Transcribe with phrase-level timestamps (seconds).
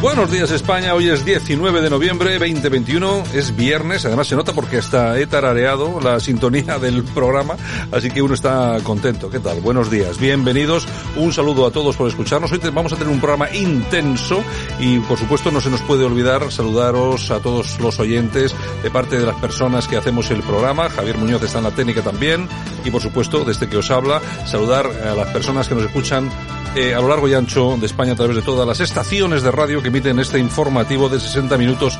[0.00, 4.78] Buenos días España, hoy es 19 de noviembre 2021, es viernes, además se nota porque
[4.78, 7.56] está he tarareado la sintonía del programa,
[7.92, 9.28] así que uno está contento.
[9.28, 9.60] ¿Qué tal?
[9.60, 12.50] Buenos días, bienvenidos, un saludo a todos por escucharnos.
[12.50, 14.42] Hoy te- vamos a tener un programa intenso
[14.78, 19.18] y por supuesto no se nos puede olvidar saludaros a todos los oyentes de parte
[19.20, 20.88] de las personas que hacemos el programa.
[20.88, 22.48] Javier Muñoz está en la técnica también
[22.86, 26.30] y por supuesto desde que os habla saludar a las personas que nos escuchan
[26.76, 29.50] eh, a lo largo y ancho de España a través de todas las estaciones de
[29.50, 31.98] radio que emiten este informativo de 60 minutos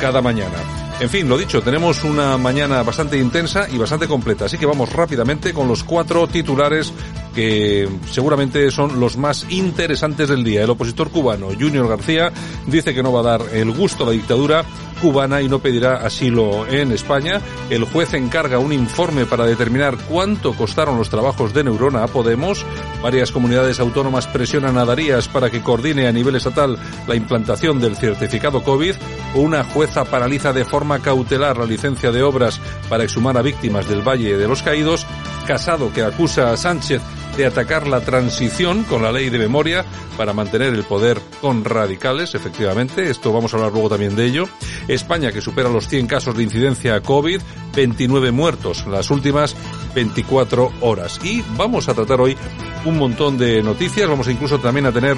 [0.00, 0.56] cada mañana.
[1.00, 4.92] En fin, lo dicho, tenemos una mañana bastante intensa y bastante completa, así que vamos
[4.92, 6.92] rápidamente con los cuatro titulares
[7.34, 10.62] que seguramente son los más interesantes del día.
[10.62, 12.30] El opositor cubano, Junior García,
[12.66, 14.64] dice que no va a dar el gusto a la dictadura
[15.00, 17.40] cubana y no pedirá asilo en España.
[17.68, 22.64] El juez encarga un informe para determinar cuánto costaron los trabajos de Neurona a Podemos.
[23.02, 27.96] Varias comunidades autónomas presionan a Darías para que coordine a nivel estatal la implantación del
[27.96, 28.94] certificado COVID.
[29.34, 34.06] Una jueza paraliza de forma cautelar la licencia de obras para exhumar a víctimas del
[34.06, 35.06] Valle de los Caídos.
[35.46, 37.00] Casado que acusa a Sánchez
[37.36, 39.84] de atacar la transición con la ley de memoria
[40.16, 43.10] para mantener el poder con radicales, efectivamente.
[43.10, 44.48] Esto vamos a hablar luego también de ello.
[44.88, 47.40] España que supera los 100 casos de incidencia COVID,
[47.74, 49.56] 29 muertos las últimas
[49.94, 51.20] 24 horas.
[51.24, 52.36] Y vamos a tratar hoy
[52.84, 54.08] un montón de noticias.
[54.08, 55.16] Vamos incluso también a tener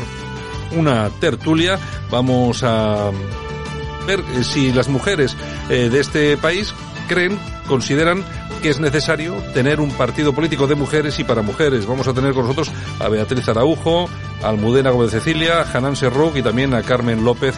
[0.76, 1.78] una tertulia.
[2.10, 3.10] Vamos a
[4.06, 5.36] ver eh, si las mujeres
[5.68, 6.74] eh, de este país
[7.08, 8.24] creen, consideran
[8.62, 11.84] que es necesario tener un partido político de mujeres y para mujeres.
[11.84, 14.08] Vamos a tener con nosotros a Beatriz Araujo,
[14.40, 17.56] a Almudena Gómez Cecilia, a Hanan Serrouk y también a Carmen López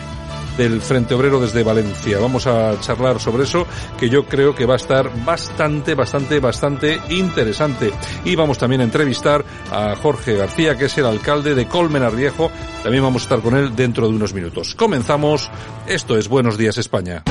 [0.56, 2.18] del Frente Obrero desde Valencia.
[2.18, 3.66] Vamos a charlar sobre eso,
[3.98, 7.92] que yo creo que va a estar bastante, bastante, bastante interesante.
[8.24, 12.50] Y vamos también a entrevistar a Jorge García, que es el alcalde de Colmenar Viejo.
[12.82, 14.74] También vamos a estar con él dentro de unos minutos.
[14.74, 15.50] Comenzamos.
[15.86, 17.22] Esto es Buenos Días España.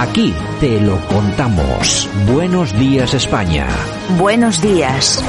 [0.00, 2.08] Aquí te lo contamos.
[2.32, 3.66] Buenos días España.
[4.16, 5.20] Buenos días.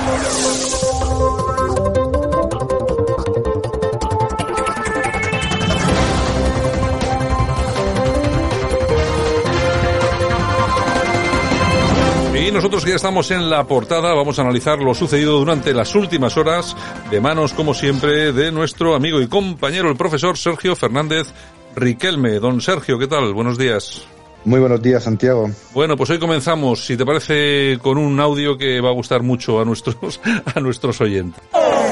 [12.35, 15.95] Y nosotros que ya estamos en la portada vamos a analizar lo sucedido durante las
[15.95, 16.77] últimas horas
[17.09, 21.33] de manos, como siempre, de nuestro amigo y compañero, el profesor Sergio Fernández
[21.75, 22.39] Riquelme.
[22.39, 23.33] Don Sergio, ¿qué tal?
[23.33, 24.07] Buenos días.
[24.45, 25.49] Muy buenos días, Santiago.
[25.73, 29.59] Bueno, pues hoy comenzamos, si te parece, con un audio que va a gustar mucho
[29.59, 30.19] a nuestros,
[30.55, 31.43] a nuestros oyentes.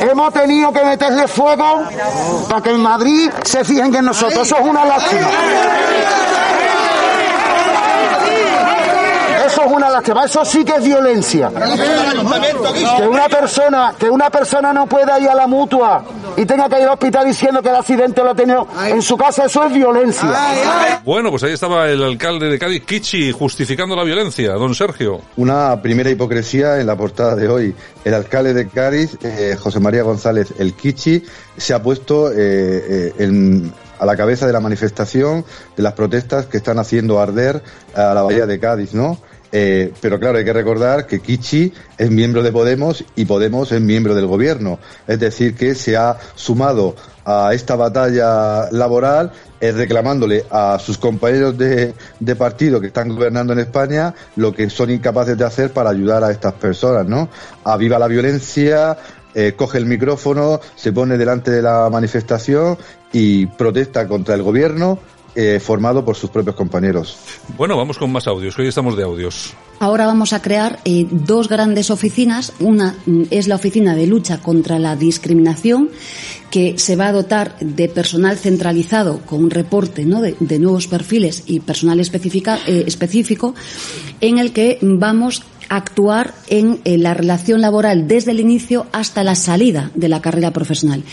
[0.01, 1.83] Hemos tenido que meterle fuego
[2.47, 4.47] para que en Madrid se fijen en nosotros.
[4.47, 5.29] Eso es una lástima.
[9.45, 10.25] Eso es una lástima.
[10.25, 11.51] Eso sí que es violencia.
[12.97, 16.03] Que una persona, que una persona no pueda ir a la mutua
[16.37, 19.17] y tenga que ir al hospital diciendo que el accidente lo ha tenido en su
[19.17, 21.01] casa, eso es violencia.
[21.03, 24.53] Bueno, pues ahí estaba el alcalde de Cádiz, Kichi, justificando la violencia.
[24.53, 25.21] Don Sergio.
[25.35, 27.75] Una primera hipocresía en la portada de hoy.
[28.05, 31.23] El alcalde de Cádiz, eh, José María González El Kichi,
[31.57, 35.43] se ha puesto eh, eh, en, a la cabeza de la manifestación,
[35.75, 37.63] de las protestas que están haciendo arder
[37.95, 39.17] a la bahía de Cádiz, ¿no?
[39.51, 43.81] Eh, pero claro, hay que recordar que Kichi es miembro de Podemos y Podemos es
[43.81, 44.79] miembro del gobierno.
[45.07, 46.95] Es decir, que se ha sumado
[47.25, 53.59] a esta batalla laboral reclamándole a sus compañeros de, de partido que están gobernando en
[53.59, 57.27] España lo que son incapaces de hacer para ayudar a estas personas, ¿no?
[57.63, 58.97] Aviva la violencia,
[59.33, 62.77] eh, coge el micrófono, se pone delante de la manifestación
[63.11, 64.99] y protesta contra el gobierno
[65.39, 67.15] eh, formado por sus propios compañeros.
[67.55, 69.53] Bueno, vamos con más audios, que hoy estamos de audios.
[69.79, 72.51] Ahora vamos a crear eh, dos grandes oficinas.
[72.59, 75.89] Una mm, es la oficina de lucha contra la discriminación,
[76.49, 81.59] que se va a dotar de personal centralizado con un reporte de, nuevos perfiles y
[81.59, 83.53] personal eh, específico,
[84.21, 89.35] en el que vamos actuar en, en, la relación laboral desde el inicio hasta la
[89.35, 91.03] salida de la carrera profesional.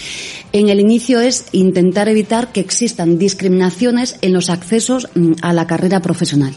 [0.52, 5.67] En el inicio es intentar evitar que existan discriminaciones en los accesos mm, a la
[5.67, 6.55] carrera profesional.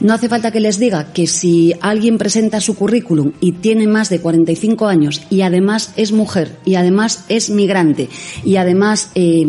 [0.00, 1.49] No hace falta que les diga que si
[1.80, 6.74] alguien presenta su currículum y tiene más de 45 años y además es mujer y
[6.74, 8.08] además es migrante
[8.44, 9.46] y además eh,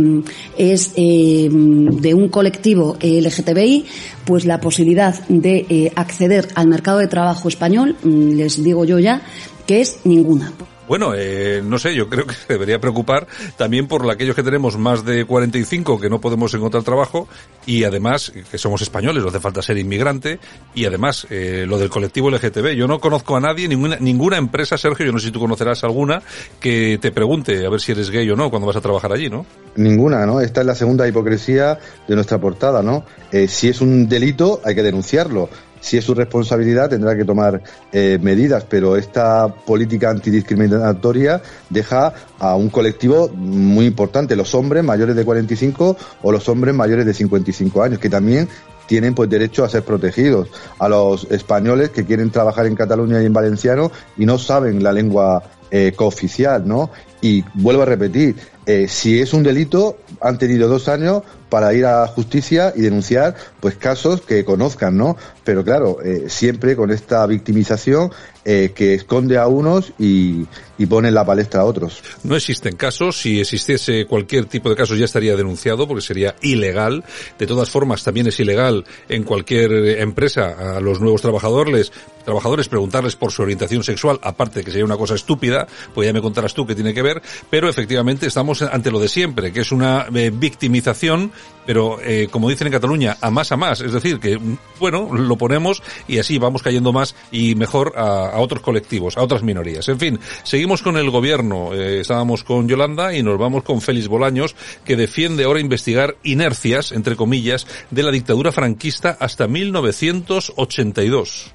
[0.57, 3.85] es eh, de un colectivo LGTBI,
[4.25, 8.99] pues la posibilidad de eh, acceder al mercado de trabajo español, mm, les digo yo
[8.99, 9.21] ya,
[9.65, 10.53] que es ninguna.
[10.91, 14.77] Bueno, eh, no sé, yo creo que se debería preocupar también por aquellos que tenemos
[14.77, 17.29] más de 45 que no podemos encontrar trabajo
[17.65, 20.41] y además que somos españoles, no hace falta ser inmigrante
[20.75, 22.75] y además eh, lo del colectivo LGTB.
[22.75, 25.81] Yo no conozco a nadie, ninguna, ninguna empresa, Sergio, yo no sé si tú conocerás
[25.85, 26.21] alguna,
[26.59, 29.29] que te pregunte a ver si eres gay o no cuando vas a trabajar allí,
[29.29, 29.45] ¿no?
[29.77, 30.41] Ninguna, ¿no?
[30.41, 33.05] Esta es la segunda hipocresía de nuestra portada, ¿no?
[33.31, 35.47] Eh, si es un delito hay que denunciarlo
[35.81, 37.61] si es su responsabilidad tendrá que tomar
[37.91, 45.15] eh, medidas, pero esta política antidiscriminatoria deja a un colectivo muy importante, los hombres mayores
[45.15, 48.47] de 45 o los hombres mayores de 55 años, que también
[48.85, 50.49] tienen pues derecho a ser protegidos.
[50.77, 54.91] A los españoles que quieren trabajar en Cataluña y en valenciano y no saben la
[54.91, 56.91] lengua eh, cooficial, ¿no?
[57.21, 58.35] Y vuelvo a repetir,
[58.65, 63.35] eh, si es un delito, han tenido dos años para ir a justicia y denunciar
[63.59, 65.17] pues casos que conozcan, ¿no?
[65.43, 68.11] Pero claro, eh, siempre con esta victimización
[68.45, 70.47] eh, que esconde a unos y,
[70.89, 72.01] pone en la palestra a otros.
[72.23, 77.03] No existen casos, si existiese cualquier tipo de casos ya estaría denunciado porque sería ilegal.
[77.37, 81.91] De todas formas, también es ilegal en cualquier empresa a los nuevos trabajadores,
[82.25, 86.13] trabajadores preguntarles por su orientación sexual, aparte de que sería una cosa estúpida, pues ya
[86.13, 87.10] me contarás tú qué tiene que ver,
[87.49, 91.31] pero efectivamente estamos ante lo de siempre, que es una eh, victimización,
[91.65, 94.39] pero eh, como dicen en Cataluña, a más a más, es decir, que
[94.79, 99.43] bueno, lo ponemos y así vamos cayendo más y mejor a, otros colectivos, a otras
[99.43, 99.87] minorías.
[99.89, 104.07] En fin, seguimos con el gobierno, eh, estábamos con Yolanda y nos vamos con Félix
[104.07, 104.55] Bolaños,
[104.85, 111.53] que defiende ahora investigar inercias, entre comillas, de la dictadura franquista hasta 1982.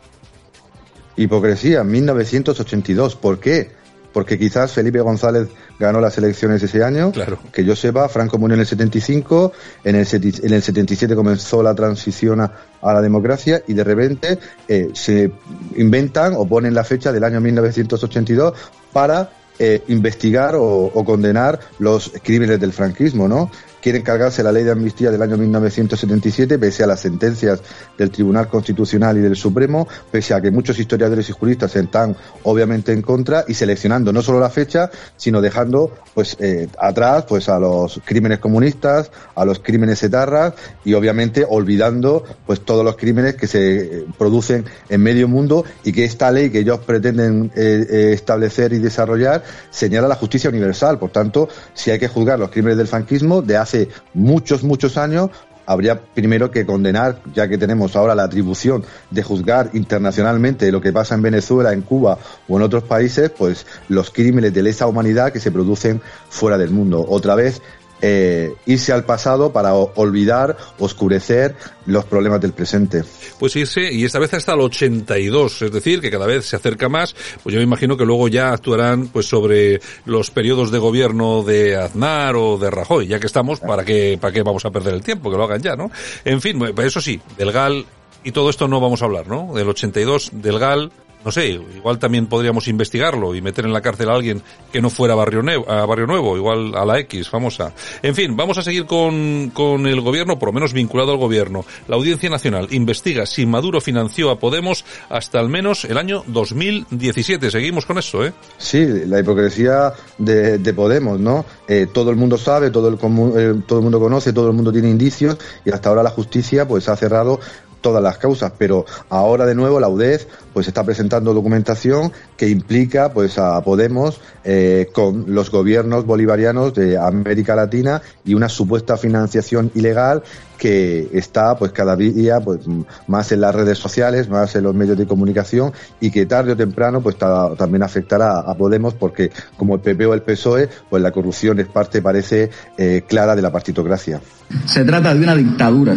[1.16, 3.16] Hipocresía, 1982.
[3.16, 3.70] ¿Por qué?
[4.16, 5.48] Porque quizás Felipe González
[5.78, 7.12] ganó las elecciones ese año.
[7.12, 7.38] Claro.
[7.52, 9.52] Que yo sepa, Franco murió en el 75,
[9.84, 14.38] en el, en el 77 comenzó la transición a, a la democracia y de repente
[14.68, 15.30] eh, se
[15.76, 18.54] inventan o ponen la fecha del año 1982
[18.90, 23.50] para eh, investigar o, o, condenar los crímenes del franquismo, ¿no?
[23.86, 27.60] Quieren cargarse la ley de amnistía del año 1977, pese a las sentencias
[27.96, 32.92] del Tribunal Constitucional y del Supremo, pese a que muchos historiadores y juristas están obviamente
[32.92, 37.60] en contra y seleccionando no solo la fecha, sino dejando pues eh, atrás pues a
[37.60, 40.54] los crímenes comunistas, a los crímenes etarras
[40.84, 46.04] y obviamente olvidando pues todos los crímenes que se producen en medio mundo y que
[46.04, 50.98] esta ley que ellos pretenden eh, eh, establecer y desarrollar señala la justicia universal.
[50.98, 53.75] Por tanto, si hay que juzgar los crímenes del franquismo de hace
[54.14, 55.30] muchos, muchos años,
[55.66, 60.92] habría primero que condenar, ya que tenemos ahora la atribución de juzgar internacionalmente lo que
[60.92, 62.18] pasa en Venezuela, en Cuba
[62.48, 66.70] o en otros países, pues los crímenes de lesa humanidad que se producen fuera del
[66.70, 67.04] mundo.
[67.08, 67.60] Otra vez
[68.02, 73.04] eh, irse al pasado para olvidar, oscurecer los problemas del presente.
[73.38, 76.88] Pues irse, y esta vez hasta el 82, es decir, que cada vez se acerca
[76.88, 81.42] más, pues yo me imagino que luego ya actuarán pues sobre los periodos de gobierno
[81.42, 84.94] de Aznar o de Rajoy, ya que estamos, ¿para qué, para qué vamos a perder
[84.94, 85.30] el tiempo?
[85.30, 85.90] Que lo hagan ya, ¿no?
[86.24, 87.86] En fin, pues eso sí, del GAL
[88.24, 89.54] y todo esto no vamos a hablar, ¿no?
[89.54, 90.90] Del 82, del GAL,
[91.26, 94.40] no sé, igual también podríamos investigarlo y meter en la cárcel a alguien
[94.72, 97.72] que no fuera Barrio, Nuevo, a Barrio Nuevo, igual a la X, famosa.
[98.00, 101.64] En fin, vamos a seguir con, con el gobierno, por lo menos vinculado al gobierno.
[101.88, 107.50] La Audiencia Nacional investiga si Maduro financió a Podemos hasta al menos el año 2017.
[107.50, 108.32] Seguimos con eso, ¿eh?
[108.56, 111.44] Sí, la hipocresía de, de Podemos, ¿no?
[111.66, 114.70] Eh, todo el mundo sabe, todo el, eh, todo el mundo conoce, todo el mundo
[114.70, 117.40] tiene indicios y hasta ahora la justicia pues ha cerrado
[117.86, 123.12] todas las causas, pero ahora de nuevo la UDEF pues está presentando documentación que implica
[123.12, 129.70] pues a Podemos eh, con los gobiernos bolivarianos de América Latina y una supuesta financiación
[129.76, 130.24] ilegal
[130.58, 132.62] que está pues cada día pues
[133.06, 136.56] más en las redes sociales, más en los medios de comunicación y que tarde o
[136.56, 137.14] temprano pues
[137.56, 141.68] también afectará a Podemos porque como el PP o el PSOE pues la corrupción es
[141.68, 144.20] parte parece eh, clara de la partitocracia.
[144.64, 145.94] Se trata de una dictadura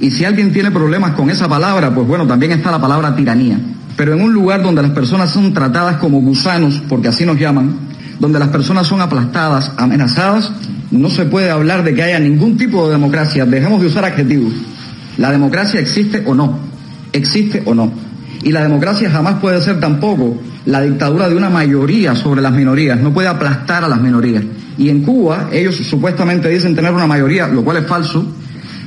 [0.00, 3.58] y si alguien tiene problemas con esa palabra pues bueno también está la palabra tiranía.
[3.96, 7.74] Pero en un lugar donde las personas son tratadas como gusanos porque así nos llaman,
[8.18, 10.52] donde las personas son aplastadas, amenazadas,
[10.90, 13.44] no se puede hablar de que haya ningún tipo de democracia.
[13.46, 14.52] Dejemos de usar adjetivos.
[15.16, 16.58] La democracia existe o no.
[17.12, 17.90] Existe o no.
[18.42, 23.00] Y la democracia jamás puede ser tampoco la dictadura de una mayoría sobre las minorías.
[23.00, 24.44] No puede aplastar a las minorías.
[24.78, 28.26] Y en Cuba ellos supuestamente dicen tener una mayoría, lo cual es falso,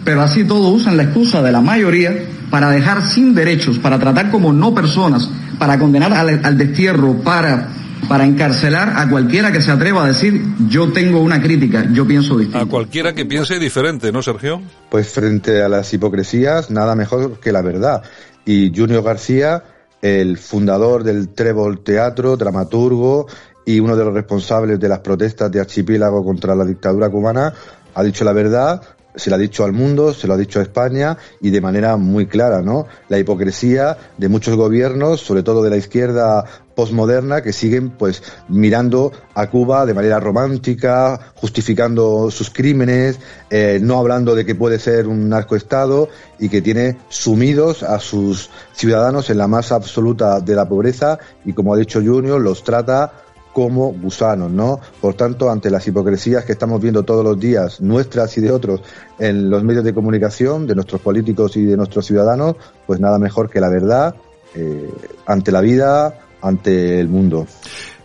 [0.04, 2.14] pero así todo usan la excusa de la mayoría
[2.50, 7.70] para dejar sin derechos, para tratar como no personas, para condenar al, al destierro, para
[8.08, 12.38] para encarcelar a cualquiera que se atreva a decir yo tengo una crítica, yo pienso
[12.38, 12.66] distinto.
[12.66, 14.62] A cualquiera que piense diferente, ¿no, Sergio?
[14.90, 18.04] Pues frente a las hipocresías, nada mejor que la verdad.
[18.46, 19.64] Y Junior García,
[20.02, 23.28] el fundador del Trébol Teatro, dramaturgo
[23.66, 27.54] y uno de los responsables de las protestas de Archipiélago contra la dictadura cubana,
[27.94, 28.82] ha dicho la verdad,
[29.16, 31.98] se lo ha dicho al mundo, se lo ha dicho a España y de manera
[31.98, 32.88] muy clara, ¿no?
[33.08, 39.12] La hipocresía de muchos gobiernos, sobre todo de la izquierda postmoderna, que siguen pues mirando
[39.34, 45.08] a Cuba de manera romántica, justificando sus crímenes, eh, no hablando de que puede ser
[45.08, 50.70] un narcoestado y que tiene sumidos a sus ciudadanos en la más absoluta de la
[50.70, 53.12] pobreza y como ha dicho Junior, los trata
[53.54, 54.80] como gusanos, ¿no?
[55.02, 58.82] Por tanto, ante las hipocresías que estamos viendo todos los días, nuestras y de otros,
[59.18, 63.50] en los medios de comunicación, de nuestros políticos y de nuestros ciudadanos, pues nada mejor
[63.50, 64.16] que la verdad
[64.56, 64.90] eh,
[65.26, 67.48] ante la vida, ante el mundo.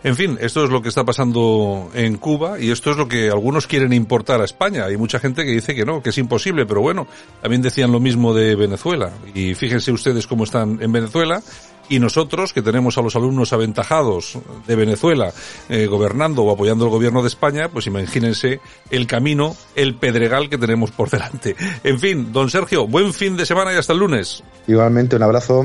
[0.03, 3.29] En fin, esto es lo que está pasando en Cuba y esto es lo que
[3.29, 4.85] algunos quieren importar a España.
[4.85, 7.07] Hay mucha gente que dice que no, que es imposible, pero bueno,
[7.41, 9.09] también decían lo mismo de Venezuela.
[9.33, 11.41] Y fíjense ustedes cómo están en Venezuela
[11.89, 14.37] y nosotros, que tenemos a los alumnos aventajados
[14.67, 15.31] de Venezuela
[15.69, 20.57] eh, gobernando o apoyando el gobierno de España, pues imagínense el camino, el pedregal que
[20.57, 21.55] tenemos por delante.
[21.83, 24.43] En fin, don Sergio, buen fin de semana y hasta el lunes.
[24.67, 25.63] Igualmente, un abrazo.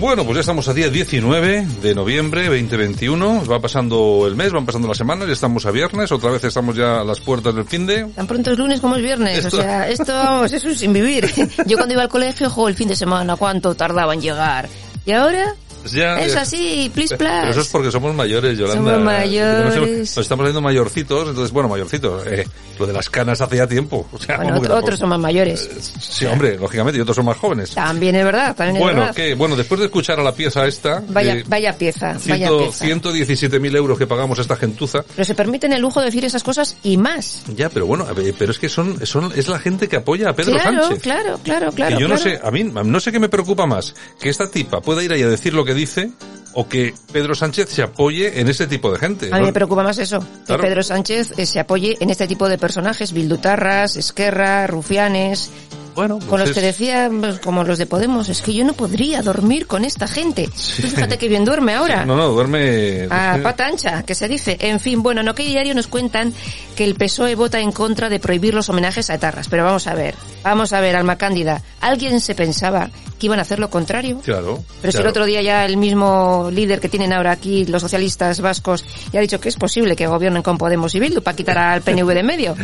[0.00, 3.44] Bueno, pues ya estamos a día 19 de noviembre 2021.
[3.44, 6.74] Va pasando el mes, van pasando las semanas, ya estamos a viernes, otra vez estamos
[6.76, 8.06] ya a las puertas del fin de.
[8.06, 9.44] Tan pronto es lunes como es viernes.
[9.44, 11.30] Esto- O sea, esto, vamos, es sin vivir.
[11.66, 14.68] Yo cuando iba al colegio, jo, el fin de semana, ¿cuánto tardaba en llegar?
[15.06, 15.54] Y ahora
[15.90, 16.42] Ya, es ya.
[16.42, 18.76] así, plis Pero eso es porque somos mayores, Yolanda.
[18.76, 19.76] Somos Nos, mayores.
[20.16, 22.26] nos estamos haciendo mayorcitos, entonces, bueno, mayorcitos.
[22.26, 22.46] Eh,
[22.78, 24.06] lo de las canas hace ya tiempo.
[24.12, 24.84] O sea, Bueno, ¿cómo que otro- tampoco?
[24.86, 25.68] otros son más mayores.
[26.00, 27.70] Sí, hombre, lógicamente, y otros son más jóvenes.
[27.72, 29.14] También es verdad, también es Bueno, verdad.
[29.14, 32.58] que, bueno, después de escuchar a la pieza esta, Vaya, de vaya pieza, vaya ciento-
[32.58, 32.84] pieza.
[32.84, 36.42] 117.000 euros que pagamos a esta gentuza, Pero se permiten el lujo de decir esas
[36.42, 37.42] cosas y más.
[37.56, 40.30] ya, pero bueno, a ver, pero es que son, son, es la gente que apoya
[40.30, 41.02] a Pedro claro, Sánchez.
[41.02, 41.96] claro, claro, claro.
[41.96, 42.30] y yo no claro.
[42.30, 45.22] sé, a mí no sé qué me preocupa más, que esta tipa pueda ir ahí
[45.22, 46.10] a decir lo que dice
[46.54, 49.30] o que Pedro Sánchez se apoye en este tipo de gente.
[49.32, 50.60] A mí me preocupa más eso, Claro.
[50.62, 55.50] que Pedro Sánchez eh, se apoye en este tipo de personajes, bildutarras, esquerra, rufianes,
[55.94, 58.64] Bueno, con pues los es- que decía, pues, como los de Podemos, es que yo
[58.64, 60.46] no podría dormir con esta gente.
[60.46, 60.52] Tú
[60.88, 62.04] fíjate que bien duerme ahora.
[62.06, 63.06] No, no, duerme...
[63.10, 64.56] A pata ancha, que se dice.
[64.60, 66.32] En fin, bueno, en OK Diario nos cuentan
[66.76, 69.48] que el PSOE vota en contra de prohibir los homenajes a etarras.
[69.48, 73.42] Pero vamos a ver, vamos a ver, Alma Cándida, ¿alguien se pensaba que iban a
[73.42, 74.20] hacer lo contrario?
[74.24, 74.64] Claro.
[74.80, 78.40] Pero si el otro día ya el mismo líder que tienen ahora aquí, los socialistas
[78.40, 81.58] vascos, ya ha dicho que es posible que gobiernen con Podemos y Bildu para quitar
[81.58, 82.52] al PNV de medio.
[82.52, 82.56] O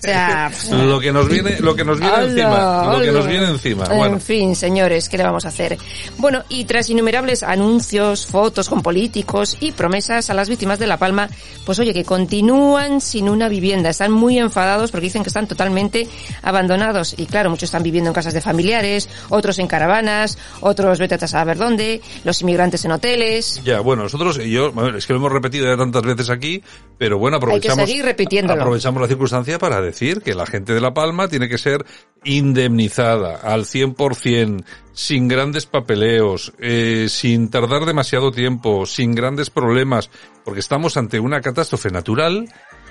[0.00, 3.46] sea, Lo que nos viene, lo que nos viene Hola, encima, lo que nos viene
[3.46, 3.84] encima.
[3.84, 5.78] Bueno, En fin, señores, ¿qué le vamos a hacer?
[6.18, 10.96] Bueno, y tras innumerables anuncios, fotos con políticos y promesas a las víctimas de La
[10.96, 11.28] Palma,
[11.64, 13.90] pues oye, que continúan sin una vivienda.
[13.90, 16.08] Están muy enfadados porque dicen que están totalmente
[16.42, 17.14] abandonados.
[17.18, 21.28] Y claro, muchos están viviendo en casas de familiares, otros en caravanas, otros vete a
[21.28, 23.62] saber dónde, los inmigrantes en hoteles.
[23.64, 26.30] ya, bueno, nosotros, y yo, a ver, es que lo hemos repetido ya tantas veces
[26.30, 26.62] aquí,
[26.98, 28.60] pero bueno, aprovechamos, seguir repitiéndolo.
[28.60, 31.84] aprovechamos la circunstancia para decir que la gente de La Palma tiene que ser
[32.44, 40.10] indemnizada al 100%, sin grandes papeleos, eh, sin tardar demasiado tiempo, sin grandes problemas,
[40.44, 42.48] porque estamos ante una catástrofe natural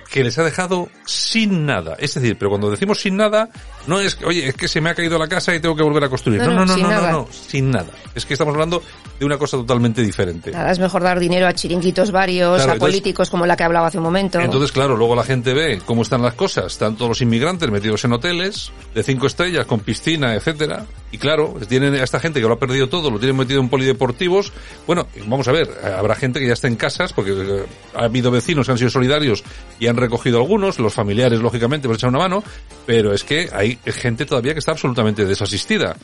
[0.09, 1.95] que les ha dejado sin nada.
[1.99, 3.49] Es decir, pero cuando decimos sin nada,
[3.87, 5.83] no es que, oye, es que se me ha caído la casa y tengo que
[5.83, 6.39] volver a construir.
[6.41, 7.11] No, No, no, no, no, sin no, no, nada.
[7.11, 7.87] no, sin nada.
[8.15, 8.81] Es que estamos hablando
[9.19, 10.51] de una cosa totalmente diferente.
[10.51, 13.63] Nada, es mejor dar dinero a chiringuitos varios, Claro, a entonces- políticos como la que
[13.63, 14.39] hablaba hace un momento.
[14.39, 16.67] Entonces, claro, luego la gente ve cómo están las cosas.
[16.73, 20.85] Están todos los inmigrantes metidos en hoteles de cinco estrellas, con piscina, etcétera.
[21.13, 23.69] Y claro, tienen a esta gente que lo ha perdido todo, lo tienen metido en
[23.69, 24.51] polideportivos.
[24.87, 28.31] Bueno, vamos a ver, habrá gente que ya está en casas, porque eh, ha habido
[28.31, 29.43] vecinos que han sido solidarios
[29.79, 32.43] y han recogido algunos, los familiares, lógicamente, por echar una mano,
[32.87, 35.95] pero es que hay gente todavía que está absolutamente desasistida.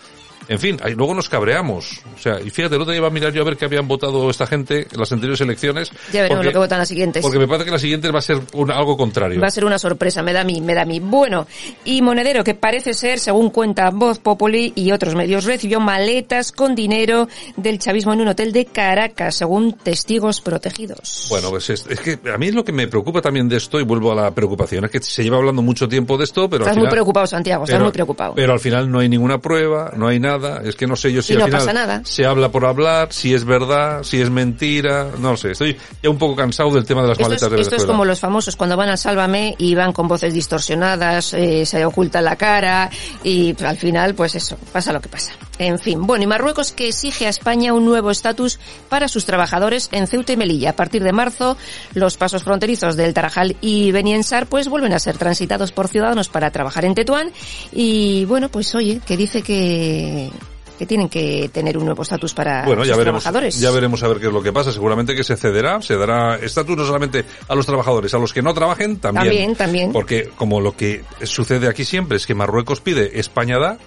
[0.48, 2.02] En fin, ahí luego nos cabreamos.
[2.16, 4.30] O sea, y fíjate, otro día iba a mirar yo a ver qué habían votado
[4.30, 5.92] esta gente en las anteriores elecciones.
[6.12, 7.22] Ya veremos porque- lo que votan las siguientes.
[7.22, 9.40] porque me parece que la siguiente va a ser un- algo contrario.
[9.40, 11.00] Va a ser una sorpresa, me da a mí, me da a mí.
[11.00, 11.46] Bueno,
[11.86, 16.74] y Monedero, que parece ser, según cuenta Voz Populi y otros medios, recibió maletas con
[16.76, 21.28] dinero del chavismo en un hotel de Caracas, según testigos protegidos.
[21.30, 23.80] Bueno, pues es, es que a mí es lo que me preocupa también de esto,
[23.80, 26.64] y vuelvo a la preocupación, es que se lleva hablando mucho tiempo de esto, pero
[26.64, 26.92] estás al muy final...
[26.94, 28.34] preocupado, Santiago, estás pero- muy preocupado.
[28.36, 30.29] Pero al final no hay ninguna prueba, no hay nada,
[30.64, 32.02] es que no sé yo si Y al no final pasa nada.
[32.04, 36.18] se habla por hablar, si es verdad, si es mentira, no sé, estoy ya un
[36.18, 38.20] poco cansado del tema de las Esto es, maletas de la esto es como los
[38.20, 42.90] famosos cuando van a Sálvame y van con voces distorsionadas, eh, se oculta la cara
[43.24, 45.32] y al final, pues eso, pasa lo que pasa.
[45.60, 49.90] En fin, bueno, y Marruecos que exige a España un nuevo estatus para sus trabajadores
[49.92, 50.72] en Ceuta y Melilla.
[50.72, 51.58] A partir de marzo,
[51.94, 56.52] los pasos fronterizos del Tarajal y Beniensar pues vuelven a ser transitados por ciudadanos para
[56.52, 57.32] trabajar en Tetuán
[57.74, 60.32] y bueno, pues oye, que dice que
[60.80, 63.60] que tienen que tener un nuevo estatus para Bueno, ya veremos, trabajadores.
[63.60, 64.72] ya veremos a ver qué es lo que pasa.
[64.72, 68.42] Seguramente que se cederá, se dará estatus no solamente a los trabajadores, a los que
[68.42, 69.26] no trabajen también.
[69.26, 69.92] También, también.
[69.92, 73.78] Porque como lo que sucede aquí siempre es que Marruecos pide, España da,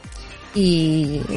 [0.54, 1.36] y, y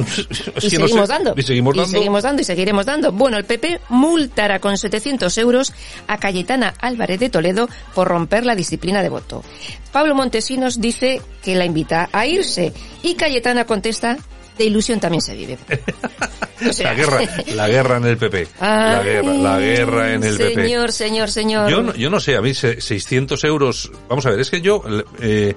[0.54, 1.12] no seguimos sé.
[1.12, 1.34] dando.
[1.36, 1.90] Y seguimos dando.
[1.90, 3.12] seguimos dando y seguiremos dando.
[3.12, 5.72] Bueno, el PP multará con 700 euros
[6.06, 9.42] a Cayetana Álvarez de Toledo por romper la disciplina de voto.
[9.92, 14.18] Pablo Montesinos dice que la invita a irse y Cayetana contesta
[14.58, 15.58] de ilusión también se vive.
[16.66, 17.20] O sea- la guerra,
[17.54, 18.48] la guerra en el PP.
[18.62, 20.54] la guerra, la guerra en el PP.
[20.54, 21.70] Señor, señor, señor.
[21.70, 24.62] Yo no, yo no sé, a mí se- 600 euros, vamos a ver, es que
[24.62, 24.82] yo,
[25.20, 25.54] eh,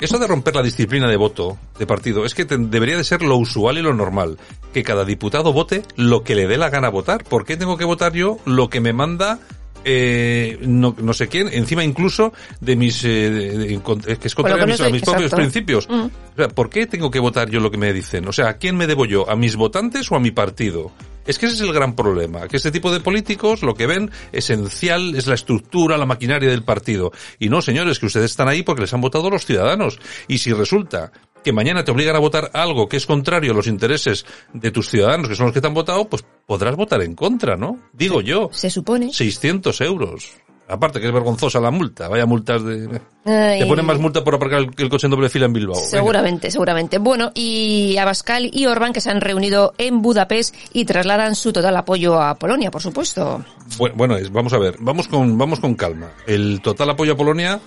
[0.00, 3.22] eso de romper la disciplina de voto de partido, es que te- debería de ser
[3.22, 4.38] lo usual y lo normal,
[4.72, 7.24] que cada diputado vote lo que le dé la gana votar.
[7.24, 9.38] ¿Por qué tengo que votar yo lo que me manda
[9.84, 14.34] eh, no, no sé quién, encima incluso de mis, eh, de- de- con- que es
[14.34, 15.88] contrario a mis, a soy- mis propios principios.
[15.88, 16.00] Mm.
[16.04, 18.26] O sea, ¿por qué tengo que votar yo lo que me dicen?
[18.28, 19.30] O sea, ¿a quién me debo yo?
[19.30, 20.90] ¿A mis votantes o a mi partido?
[21.28, 24.10] Es que ese es el gran problema, que este tipo de políticos lo que ven
[24.32, 27.12] esencial es la estructura, la maquinaria del partido.
[27.38, 29.98] Y no, señores, que ustedes están ahí porque les han votado los ciudadanos.
[30.26, 31.12] Y si resulta
[31.44, 34.88] que mañana te obligan a votar algo que es contrario a los intereses de tus
[34.88, 37.78] ciudadanos, que son los que te han votado, pues podrás votar en contra, ¿no?
[37.92, 38.48] Digo yo.
[38.50, 39.12] Se supone.
[39.12, 40.32] 600 euros.
[40.70, 43.00] Aparte que es vergonzosa la multa, vaya multas de...
[43.24, 43.60] Ay.
[43.60, 45.76] Te ponen más multa por aparcar el, el coche en doble fila en Bilbao.
[45.76, 45.88] Venga.
[45.88, 46.98] Seguramente, seguramente.
[46.98, 51.74] Bueno, y Abascal y Orbán que se han reunido en Budapest y trasladan su total
[51.76, 53.42] apoyo a Polonia, por supuesto.
[53.78, 56.10] Bu- Bueno, es, vamos a ver, vamos con, vamos con calma.
[56.26, 57.60] El total apoyo a Polonia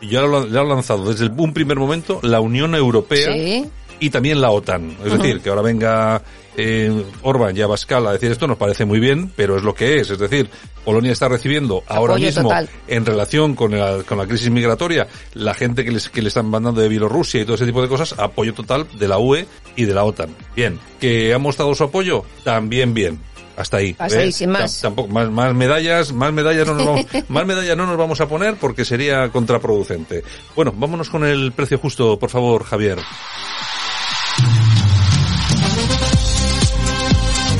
[0.00, 3.64] ya lo, ya lo ha lanzado desde un primer momento la Unión Europea Sí.
[4.00, 4.96] Y también la OTAN.
[5.04, 6.22] Es decir, que ahora venga
[6.56, 10.00] eh, Orban y Abascal a decir esto nos parece muy bien, pero es lo que
[10.00, 10.10] es.
[10.10, 10.48] Es decir,
[10.84, 12.68] Polonia está recibiendo ahora mismo, total.
[12.88, 16.46] en relación con la, con la crisis migratoria, la gente que les, que le están
[16.46, 19.84] mandando de Bielorrusia y todo ese tipo de cosas, apoyo total de la UE y
[19.84, 20.28] de la OTAN.
[20.54, 20.78] Bien.
[21.00, 22.24] ¿Que ha mostrado su apoyo?
[22.44, 23.18] También bien.
[23.56, 23.94] Hasta ahí.
[24.00, 24.78] Hasta ahí, sin más.
[24.80, 28.20] Tam- Tampoco, más, más medallas, más medallas no nos vamos, más medallas no nos vamos
[28.20, 30.24] a poner porque sería contraproducente.
[30.56, 32.98] Bueno, vámonos con el precio justo, por favor, Javier.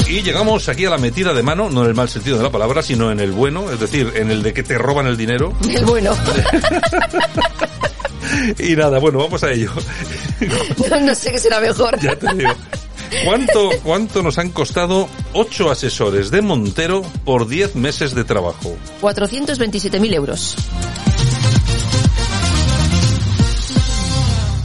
[0.08, 2.50] Y llegamos aquí a la metida de mano, no en el mal sentido de la
[2.50, 5.52] palabra, sino en el bueno, es decir, en el de que te roban el dinero.
[5.68, 6.12] El bueno.
[8.58, 9.70] Y nada, bueno, vamos a ello.
[10.90, 11.98] no, no sé qué será mejor.
[12.00, 12.52] Ya te digo.
[13.24, 18.76] ¿Cuánto, ¿Cuánto nos han costado ocho asesores de Montero por 10 meses de trabajo?
[19.00, 20.56] 427.000 euros.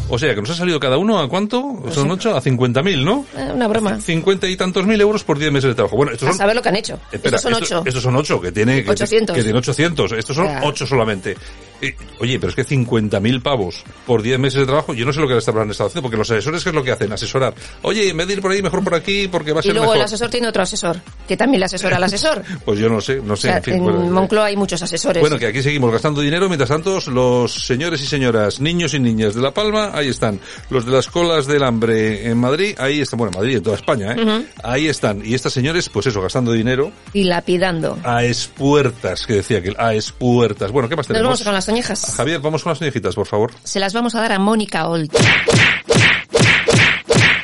[0.09, 1.83] O sea, que nos ha salido cada uno a cuánto?
[1.91, 3.25] Son ocho a 50.000, ¿no?
[3.37, 3.99] Eh, una broma.
[3.99, 5.95] 50 y tantos mil euros por 10 meses de trabajo.
[5.95, 6.37] Bueno, estos A son...
[6.37, 6.99] saber lo que han hecho.
[7.11, 7.83] Espera, Estos son ocho.
[7.85, 9.35] estos son ocho, que tiene, que, 800.
[9.35, 10.11] que tiene 800.
[10.13, 11.35] Estos son ocho solamente.
[11.81, 15.21] Eh, oye, pero es que 50.000 pavos por 10 meses de trabajo, yo no sé
[15.21, 17.11] lo que les habrán estado haciendo, porque los asesores, ¿qué es lo que hacen?
[17.13, 17.53] Asesorar.
[17.83, 19.75] Oye, en vez de ir por ahí, mejor por aquí, porque va a Y ser
[19.75, 22.43] luego el asesor tiene otro asesor, que también le asesora al asesor.
[22.65, 23.73] Pues yo no sé, no O sé, sea, en fin.
[23.75, 25.21] en bueno, eh, Moncloa hay muchos asesores.
[25.21, 29.33] Bueno, que aquí seguimos gastando dinero, mientras tanto, los señores y señoras, niños y niñas
[29.33, 30.39] de La Palma, ahí están.
[30.69, 33.75] Los de las colas del hambre en Madrid, ahí están, bueno, en Madrid, en toda
[33.75, 34.45] España, ¿eh?
[34.63, 35.21] Ahí están.
[35.25, 37.97] Y estas señores, pues eso, gastando dinero Y lapidando.
[38.03, 40.71] a espuertas, que decía que a espuertas.
[40.71, 41.27] Bueno, ¿qué más Nos tenemos?
[41.29, 42.13] vamos con las toñejas.
[42.15, 43.51] Javier, vamos con las toñejitas, por favor.
[43.63, 45.13] Se las vamos a dar a Mónica Olt.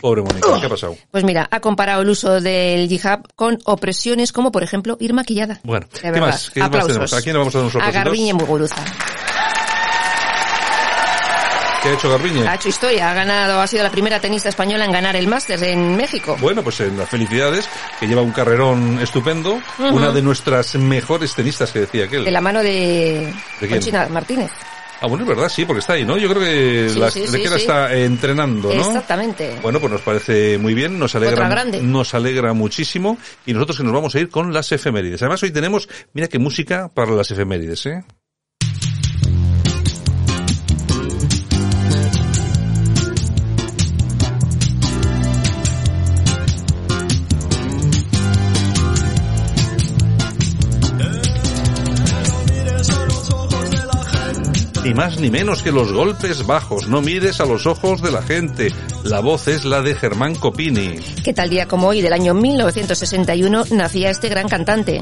[0.02, 0.96] Pobre Mónica, ¿qué ha pasado?
[1.10, 5.60] Pues mira, ha comparado el uso del hijab con opresiones como, por ejemplo, ir maquillada.
[5.64, 6.52] Bueno, ¿qué más?
[6.52, 6.88] ¿Qué más Aplausos.
[6.90, 7.14] tenemos?
[7.14, 7.92] ¿A quién le vamos a dar unos A?
[7.92, 8.76] Garbiñe Muguruza.
[11.86, 12.48] ¿Qué ha hecho Garbiñe?
[12.48, 15.64] Ha hecho historia, ha ganado, ha sido la primera tenista española en ganar el máster
[15.64, 16.36] en México.
[16.42, 17.70] Bueno, pues en las felicidades,
[18.00, 22.26] que lleva un carrerón estupendo, una de nuestras mejores tenistas que decía aquel.
[22.26, 23.70] De la mano de, ¿De quién?
[23.70, 24.50] Conchina Martínez.
[25.00, 26.18] Ah, bueno, es verdad, sí, porque está ahí, ¿no?
[26.18, 28.82] Yo creo que Sí, la sí, está eh, entrenando, ¿no?
[28.82, 29.60] Exactamente.
[29.62, 33.94] Bueno, pues nos parece muy bien, nos alegra, nos alegra muchísimo y nosotros que nos
[33.94, 35.22] vamos a ir con las efemérides.
[35.22, 38.04] Además hoy tenemos, mira qué música para las efemérides, ¿eh?
[54.86, 56.88] Ni más ni menos que los golpes bajos.
[56.88, 58.72] No mires a los ojos de la gente.
[59.04, 61.00] La voz es la de Germán Copini.
[61.24, 65.02] Que tal día como hoy del año 1961 nacía este gran cantante.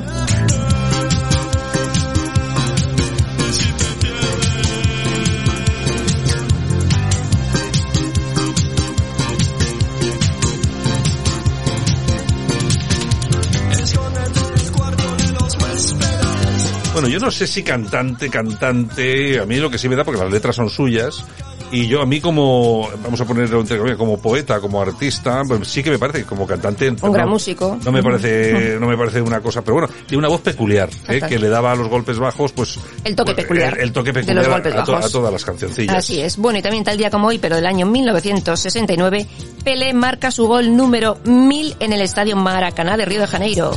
[17.03, 20.21] Bueno, yo no sé si cantante, cantante, a mí lo que sí me da, porque
[20.21, 21.23] las letras son suyas,
[21.71, 25.67] y yo a mí como, vamos a ponerlo entre comillas, como poeta, como artista, pues
[25.67, 26.89] sí que me parece como cantante...
[27.01, 27.77] Un gran no- músico.
[27.83, 31.19] No me parece, no me parece una cosa, pero bueno, tiene una voz peculiar, ¿eh?
[31.27, 32.79] Que le daba a los golpes bajos, pues...
[33.03, 33.73] El toque pues, peculiar.
[33.77, 35.09] El, el toque de peculiar los golpes a, to- bajos.
[35.09, 35.95] a todas las cancioncillas.
[35.97, 36.37] Así es.
[36.37, 39.27] Bueno, y también tal día como hoy, pero del año 1969,
[39.63, 43.71] Pelé marca su gol número 1000 en el Estadio Maracaná de Río de Janeiro.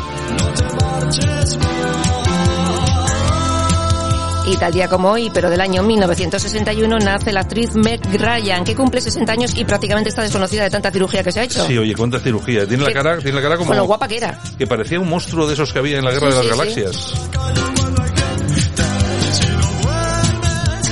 [4.49, 8.77] Y tal día como hoy, pero del año 1961, nace la actriz Meg Ryan, que
[8.77, 11.67] cumple 60 años y prácticamente está desconocida de tanta cirugía que se ha hecho.
[11.67, 12.67] Sí, oye, cuánta cirugía.
[12.67, 12.95] Tiene la Sí.
[12.95, 13.69] cara, tiene la cara como...
[13.69, 14.39] Con lo guapa que era.
[14.57, 16.69] Que parecía un monstruo de esos que había en la Guerra Sí, de sí, las
[16.69, 16.81] sí.
[16.83, 17.86] Galaxias.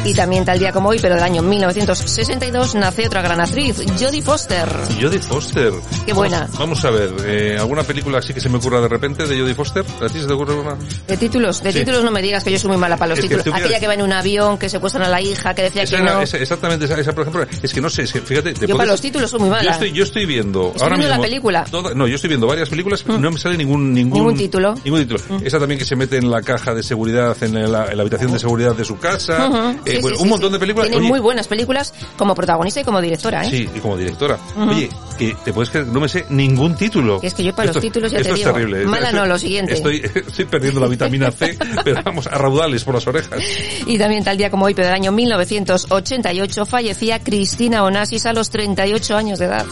[0.04, 4.20] Y también tal día como hoy, pero del año 1962, nace otra gran actriz, Jodie
[4.20, 4.68] Foster.
[5.00, 5.72] Jodie Foster.
[6.04, 6.40] Qué buena.
[6.40, 9.38] Vamos, vamos a ver, eh, ¿alguna película así que se me ocurra de repente de
[9.40, 9.82] Jodie Foster?
[10.02, 10.76] ¿A ti se te ocurre una?
[11.08, 11.78] De títulos, de Sí.
[11.80, 13.46] títulos no me digas que yo soy muy mala para los Es títulos.
[13.58, 16.02] Aquella que va en un avión, que secuestran a la hija, que decía Esa que
[16.02, 16.20] era- no.
[16.22, 18.76] esa- exactamente, esa, esa, por ejemplo, es que no sé, es que fíjate, te Yo
[18.76, 19.62] para los títulos soy muy mala.
[19.64, 21.62] Yo estoy, yo estoy viendo Estoy ahora viendo la mismo película.
[21.66, 21.70] Mm.
[21.70, 24.74] toda- no, yo estoy viendo varias películas, no me sale ningún ningún Ningún título.
[24.74, 24.80] Mm.
[24.84, 25.40] Ningún título.
[25.42, 28.32] Esa también que se mete en la caja de seguridad, en la, en la habitación
[28.32, 29.72] de seguridad de su casa.
[29.86, 30.88] Eh, Sí, Eh, bueno, un montón de películas.
[30.88, 33.50] Tiene Oye, muy buenas películas como protagonista y como directora, ¿eh?
[33.50, 34.38] Sí, y como directora.
[34.56, 37.20] Oye, que te puedes creer, no me sé ningún título.
[37.20, 38.84] Que es que yo para los títulos ya te esto digo, es terrible.
[38.86, 39.74] mala Esto- no, lo siguiente.
[39.74, 43.40] Estoy, estoy perdiendo la vitamina C, pero vamos a raudales por las orejas.
[43.86, 48.50] Y también tal día como hoy, pero del año 1988, fallecía Cristina Onassis a los
[48.50, 49.66] 38 años de edad.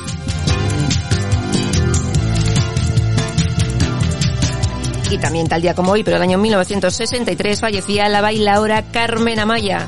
[5.10, 9.86] Y también tal día como hoy, pero del año 1963, fallecía la bailaora Carmen Amaya.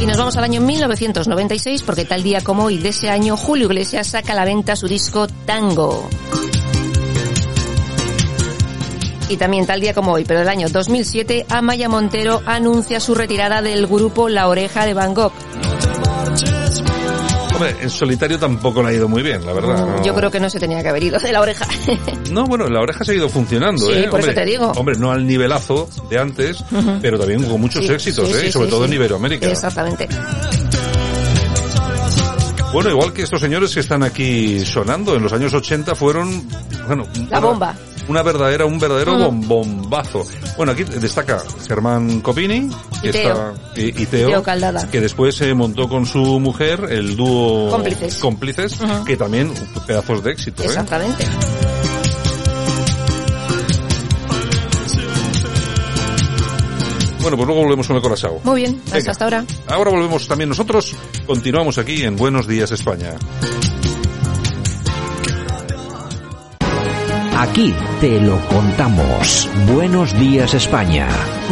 [0.00, 3.66] Y nos vamos al año 1996 porque tal día como hoy de ese año Julio
[3.66, 6.08] Iglesias saca a la venta su disco Tango.
[9.28, 13.60] Y también tal día como hoy, pero del año 2007, Amaya Montero anuncia su retirada
[13.60, 15.32] del grupo La Oreja de Van Gogh.
[17.58, 19.86] Hombre, en solitario tampoco le ha ido muy bien, la verdad.
[19.86, 20.04] ¿no?
[20.04, 21.66] Yo creo que no se tenía que haber ido de La Oreja.
[22.30, 24.06] No, bueno, la oreja ha seguido funcionando, Sí, ¿eh?
[24.10, 24.70] por eso Hombre, te digo.
[24.76, 26.62] Hombre, no al nivelazo de antes,
[27.00, 28.40] pero también con muchos Sí, éxitos, sí, ¿eh?
[28.42, 29.46] sí, sobre todo en Iberoamérica.
[29.48, 30.06] Exactamente.
[32.72, 36.46] Bueno, igual que estos señores que están aquí sonando, en los años 80 fueron,
[36.86, 37.74] bueno, La bomba.
[38.08, 39.22] Una verdadera, un verdadero Mm.
[39.22, 40.24] bom- bombazo.
[40.56, 42.68] Bueno, aquí destaca Germán Copini
[43.02, 43.30] que Y Teo.
[43.30, 44.88] está- y, y Teo, Teo Caldada.
[44.90, 48.16] que después se montó con su mujer el dúo Cómplices.
[48.16, 49.52] Cómplices, que también
[49.86, 50.62] pedazos de éxito.
[50.62, 50.66] ¿eh?
[50.66, 51.24] Exactamente.
[57.20, 58.32] Bueno, pues luego volvemos con el corazón.
[58.44, 59.10] Muy bien, hasta, Venga.
[59.10, 59.44] hasta ahora.
[59.66, 60.94] Ahora volvemos también nosotros.
[61.26, 63.14] Continuamos aquí en Buenos Días España.
[67.40, 69.48] Aquí te lo contamos.
[69.72, 71.06] Buenos días España.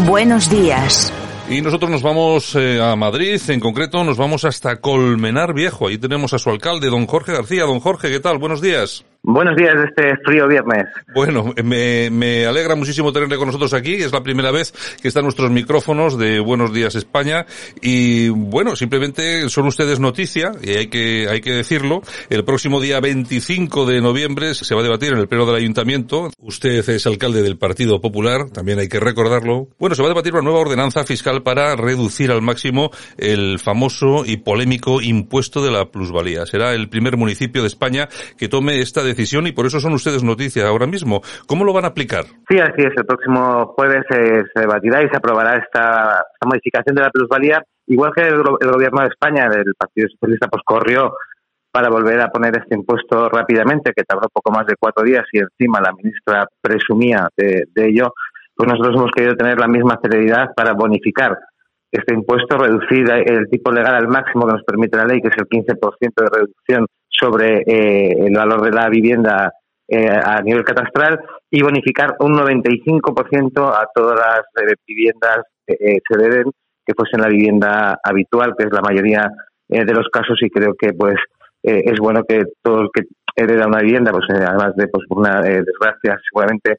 [0.05, 1.13] Buenos días.
[1.49, 5.87] Y nosotros nos vamos eh, a Madrid, en concreto nos vamos hasta Colmenar Viejo.
[5.87, 7.63] Ahí tenemos a su alcalde, don Jorge García.
[7.67, 8.39] Don Jorge, ¿qué tal?
[8.39, 9.05] Buenos días.
[9.29, 10.85] Buenos días de este frío viernes.
[11.13, 13.95] Bueno, me, me alegra muchísimo tenerle con nosotros aquí.
[13.95, 17.45] Es la primera vez que están nuestros micrófonos de Buenos Días España.
[17.83, 22.03] Y bueno, simplemente son ustedes noticia, y hay que, hay que decirlo.
[22.31, 26.31] El próximo día 25 de noviembre se va a debatir en el pleno del ayuntamiento.
[26.39, 29.67] Usted es alcalde del Partido Popular, también hay que recordarlo.
[29.81, 34.25] Bueno, se va a debatir una nueva ordenanza fiscal para reducir al máximo el famoso
[34.25, 36.47] y polémico impuesto de la plusvalía.
[36.47, 38.09] Será el primer municipio de España
[38.39, 41.23] que tome esta decisión y por eso son ustedes noticia ahora mismo.
[41.47, 42.25] ¿Cómo lo van a aplicar?
[42.49, 42.93] Sí, así es.
[42.97, 48.23] El próximo jueves se debatirá y se aprobará esta, modificación de la plusvalía, igual que
[48.23, 51.15] el gobierno de España, el Partido Socialista, pues corrió
[51.73, 55.41] para volver a poner este impuesto rápidamente, que tardó poco más de cuatro días y
[55.41, 58.15] encima la ministra presumía de, de ello,
[58.55, 61.37] pues nosotros hemos querido tener la misma celeridad para bonificar
[61.93, 65.37] este impuesto, reducir el tipo legal al máximo que nos permite la ley, que es
[65.37, 65.77] el 15%
[66.17, 66.87] de reducción
[67.19, 69.53] sobre eh, el valor de la vivienda
[69.89, 76.01] eh, a nivel catastral y bonificar un 95% a todas las eh, viviendas que eh,
[76.09, 76.51] se deben
[76.85, 79.29] que fuesen la vivienda habitual, que es la mayoría
[79.69, 80.39] eh, de los casos.
[80.41, 81.17] Y creo que pues
[81.63, 83.03] es bueno que todo el que
[83.35, 86.77] hereda una vivienda, pues además de pues, una desgracia seguramente,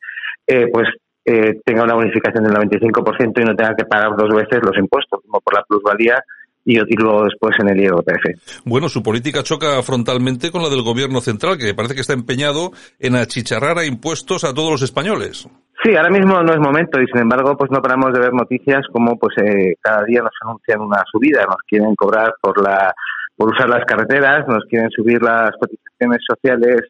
[0.71, 0.87] pues
[1.29, 5.19] eh, tenga una bonificación del 95% y no tenga que pagar dos veces los impuestos,
[5.25, 6.23] como por la plusvalía
[6.67, 8.61] y, y luego después en el IRPF.
[8.65, 12.71] Bueno, su política choca frontalmente con la del gobierno central, que parece que está empeñado
[12.99, 15.47] en achicharrar a impuestos a todos los españoles.
[15.81, 18.81] Sí, ahora mismo no es momento y sin embargo pues no paramos de ver noticias
[18.91, 22.93] como pues eh, cada día nos anuncian una subida, nos quieren cobrar por la
[23.37, 26.81] por usar las carreteras, nos quieren subir las cotizaciones sociales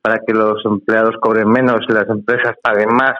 [0.00, 3.14] para que los empleados cobren menos y las empresas paguen más.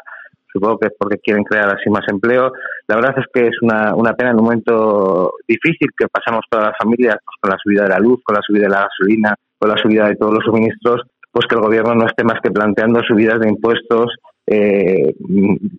[0.56, 2.50] Supongo que es porque quieren crear así más empleo.
[2.88, 6.68] La verdad es que es una, una pena en un momento difícil que pasamos todas
[6.68, 9.34] las familias pues, con la subida de la luz, con la subida de la gasolina,
[9.58, 12.50] con la subida de todos los suministros, pues que el gobierno no esté más que
[12.50, 14.14] planteando subidas de impuestos
[14.46, 15.12] eh,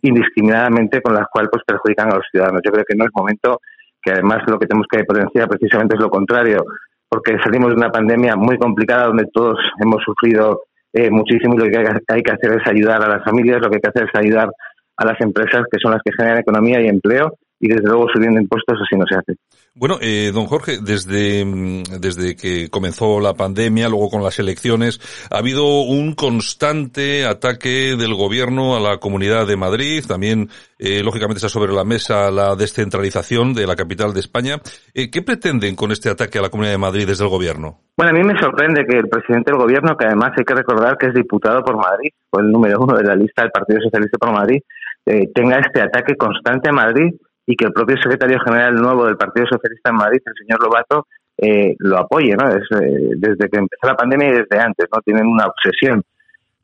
[0.04, 2.62] indiscriminadamente con las cuales pues perjudican a los ciudadanos.
[2.63, 3.62] Yo creo que no es momento
[4.04, 6.63] que además lo que tenemos que potenciar precisamente es lo contrario,
[7.10, 10.62] porque salimos de una pandemia muy complicada donde todos hemos sufrido
[10.93, 13.82] eh, muchísimo lo que hay que hacer es ayudar a las familias, lo que hay
[13.82, 14.50] que hacer es ayudar
[14.97, 18.39] a las empresas que son las que generan economía y empleo y desde luego subiendo
[18.39, 19.34] impuestos así no se hace.
[19.74, 25.00] Bueno, eh, don Jorge, desde, mm, desde que comenzó la pandemia, luego con las elecciones,
[25.32, 30.04] ha habido un constante ataque del gobierno a la Comunidad de Madrid.
[30.08, 34.56] También, eh, lógicamente, está sobre la mesa la descentralización de la capital de España.
[34.96, 37.80] Eh, ¿Qué pretenden con este ataque a la Comunidad de Madrid desde el gobierno?
[37.96, 40.98] Bueno, a mí me sorprende que el presidente del gobierno, que además hay que recordar
[40.98, 44.17] que es diputado por Madrid, fue el número uno de la lista del Partido Socialista
[44.17, 44.62] por Madrid,
[45.06, 47.13] eh, tenga este ataque constante a Madrid
[47.47, 51.07] y que el propio secretario general nuevo del Partido Socialista en Madrid, el señor Lobato,
[51.38, 52.49] eh, lo apoye, ¿no?
[52.51, 55.01] Eh, desde que empezó la pandemia y desde antes, ¿no?
[55.01, 56.03] Tienen una obsesión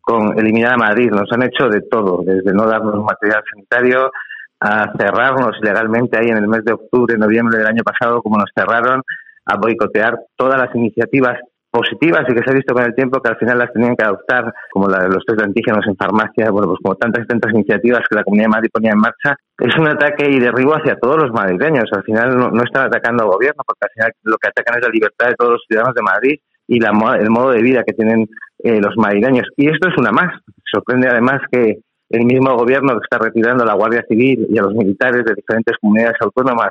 [0.01, 1.09] con eliminar a Madrid.
[1.09, 4.11] Nos han hecho de todo, desde no darnos material sanitario
[4.59, 8.49] a cerrarnos ilegalmente ahí en el mes de octubre, noviembre del año pasado, como nos
[8.53, 9.01] cerraron,
[9.45, 11.39] a boicotear todas las iniciativas
[11.73, 14.05] positivas y que se ha visto con el tiempo que al final las tenían que
[14.05, 17.27] adoptar, como la de los test de antígenos en farmacia, bueno, pues como tantas y
[17.27, 20.75] tantas iniciativas que la Comunidad de Madrid ponía en marcha, es un ataque y derribo
[20.75, 21.89] hacia todos los madrileños.
[21.91, 24.93] Al final no, están atacando al gobierno, porque al final lo que atacan es la
[24.93, 28.29] libertad de todos los ciudadanos de Madrid y la, el modo de vida que tienen
[28.63, 29.47] eh, los madrileños.
[29.57, 30.29] Y esto es una más.
[30.71, 34.61] Sorprende además que el mismo gobierno que está retirando a la Guardia Civil y a
[34.61, 36.69] los militares de diferentes comunidades autónomas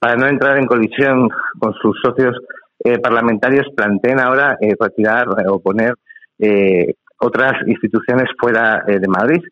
[0.00, 1.28] para no entrar en colisión
[1.60, 2.34] con sus socios
[2.82, 5.94] eh, parlamentarios planteen ahora eh, retirar o poner
[6.38, 9.42] eh, otras instituciones fuera de Madrid,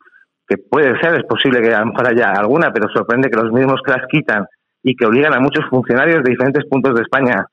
[0.46, 3.52] que puede ser, es posible que a lo mejor haya alguna, pero sorprende que los
[3.52, 4.46] mismos que las quitan
[4.82, 7.44] y que obligan a muchos funcionarios de diferentes puntos de España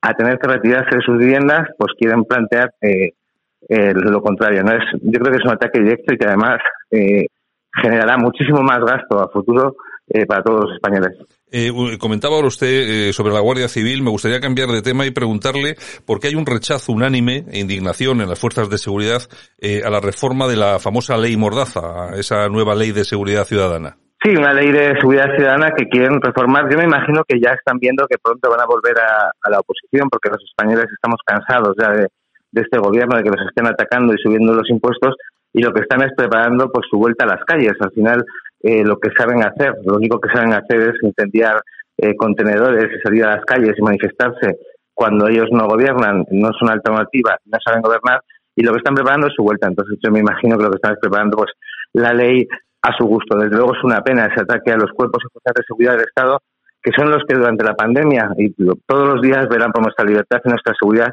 [0.00, 2.70] a tener que retirarse de sus viviendas, pues quieren plantear
[3.68, 4.62] lo contrario.
[4.62, 6.60] No es, yo creo que es un ataque directo y que además
[7.82, 9.74] generará muchísimo más gasto a futuro
[10.28, 11.16] para todos los españoles.
[11.50, 12.66] Eh, comentaba ahora usted
[13.08, 14.02] eh, sobre la Guardia Civil.
[14.02, 18.20] Me gustaría cambiar de tema y preguntarle por qué hay un rechazo unánime e indignación
[18.20, 19.22] en las fuerzas de seguridad
[19.58, 23.44] eh, a la reforma de la famosa ley Mordaza, a esa nueva ley de seguridad
[23.44, 23.96] ciudadana.
[24.22, 26.64] Sí, una ley de seguridad ciudadana que quieren reformar.
[26.70, 30.08] Yo me imagino que ya están viendo que pronto van a volver a, la oposición
[30.10, 32.08] porque los españoles estamos cansados ya de,
[32.50, 35.14] de este gobierno, de que nos estén atacando y subiendo los impuestos
[35.52, 37.74] y lo que están es preparando pues su vuelta a las calles.
[37.80, 38.24] Al final
[38.64, 39.74] eh, lo que saben hacer.
[39.84, 41.60] Lo único que saben hacer es incendiar
[41.98, 44.56] eh, contenedores salir a las calles y manifestarse
[44.94, 48.20] cuando ellos no gobiernan, no son alternativa, no saben gobernar
[48.56, 49.68] y lo que están preparando es su vuelta.
[49.68, 51.52] Entonces yo me imagino que lo que están es preparando pues
[51.92, 52.48] la ley
[52.82, 53.36] a su gusto.
[53.36, 56.40] Desde luego es una pena ese ataque a los cuerpos y de seguridad del Estado,
[56.82, 58.54] que son los que durante la pandemia y
[58.86, 61.12] todos los días verán por nuestra libertad y nuestra seguridad,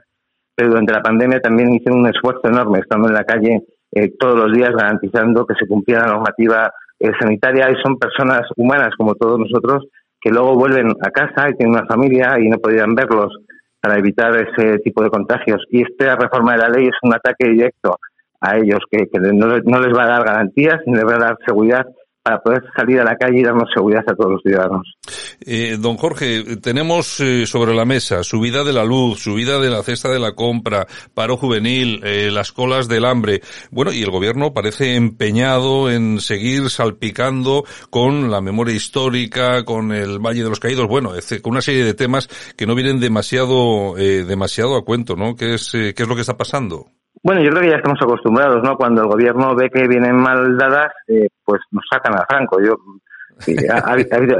[0.55, 3.61] pero durante la pandemia también hicieron un esfuerzo enorme estando en la calle
[3.93, 8.41] eh, todos los días garantizando que se cumpliera la normativa eh, sanitaria y son personas
[8.55, 9.85] humanas como todos nosotros
[10.21, 13.35] que luego vuelven a casa y tienen una familia y no podrían verlos
[13.81, 15.63] para evitar ese tipo de contagios.
[15.71, 17.97] Y esta reforma de la ley es un ataque directo
[18.39, 21.37] a ellos que, no, no, les va a dar garantías ni les va a dar
[21.45, 21.85] seguridad
[22.23, 24.95] para poder salir a la calle y darnos seguridad a todos los ciudadanos.
[25.43, 29.81] Eh, don Jorge, tenemos eh, sobre la mesa subida de la luz, subida de la
[29.81, 33.41] cesta de la compra, paro juvenil, eh, las colas del hambre.
[33.71, 40.19] Bueno, y el gobierno parece empeñado en seguir salpicando con la memoria histórica, con el
[40.19, 44.23] Valle de los Caídos, bueno, con una serie de temas que no vienen demasiado, eh,
[44.25, 45.35] demasiado a cuento, ¿no?
[45.35, 46.91] ¿Qué es, qué es lo que está pasando?
[47.23, 48.75] Bueno, yo creo que ya estamos acostumbrados, ¿no?
[48.77, 52.59] Cuando el gobierno ve que vienen mal dadas, eh, pues nos sacan a Franco.
[52.61, 52.75] Yo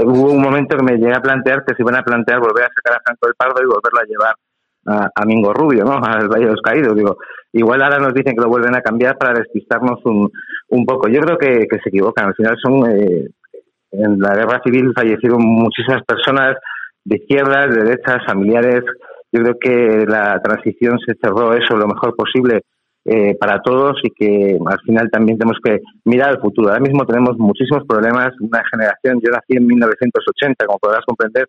[0.06, 2.74] hubo un momento que me llegué a plantear que se iban a plantear volver a
[2.74, 4.36] sacar a Franco del Pardo y volverlo a llevar
[5.16, 5.98] a, Mingo Rubio, ¿no?
[6.04, 6.96] Al Valle de los Caídos.
[6.96, 7.18] Digo,
[7.54, 10.32] igual ahora nos dicen que lo vuelven a cambiar para despistarnos un,
[10.70, 11.08] un poco.
[11.08, 12.28] Yo creo que, se equivocan.
[12.28, 13.30] Al final son eh,
[13.92, 16.58] en la guerra civil fallecieron muchísimas personas
[17.04, 18.84] de izquierdas, de derechas, familiares
[19.32, 22.62] yo creo que la transición se cerró eso lo mejor posible
[23.04, 26.70] eh, para todos y que al final también tenemos que mirar al futuro.
[26.70, 28.30] Ahora mismo tenemos muchísimos problemas.
[28.40, 31.48] Una generación, yo nací en 1980, como podrás comprender,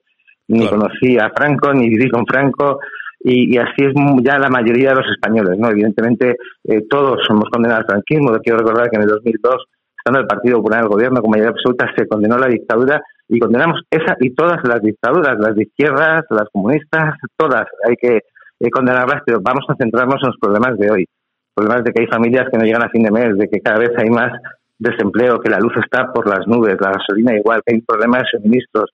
[0.48, 2.78] ni conocí a Franco, ni viví con Franco,
[3.24, 3.92] y, así es
[4.22, 5.58] ya la mayoría de los españoles.
[5.58, 8.32] no Evidentemente, eh, todos somos condenados al franquismo.
[8.42, 9.64] Quiero recordar que en el 2002,
[9.98, 13.38] estando el Partido Popular en el gobierno con mayoría absoluta, se condenó la dictadura y
[13.38, 17.64] condenamos esa y todas las dictaduras, las de izquierdas, las comunistas, todas.
[17.88, 18.18] Hay que
[18.60, 21.06] eh, condenarlas, pero vamos a centrarnos en los problemas de hoy.
[21.54, 23.78] Problemas de que hay familias que no llegan a fin de mes, de que cada
[23.78, 24.32] vez hay más
[24.78, 28.38] desempleo, que la luz está por las nubes, la gasolina igual, que hay problemas de
[28.38, 28.90] suministros.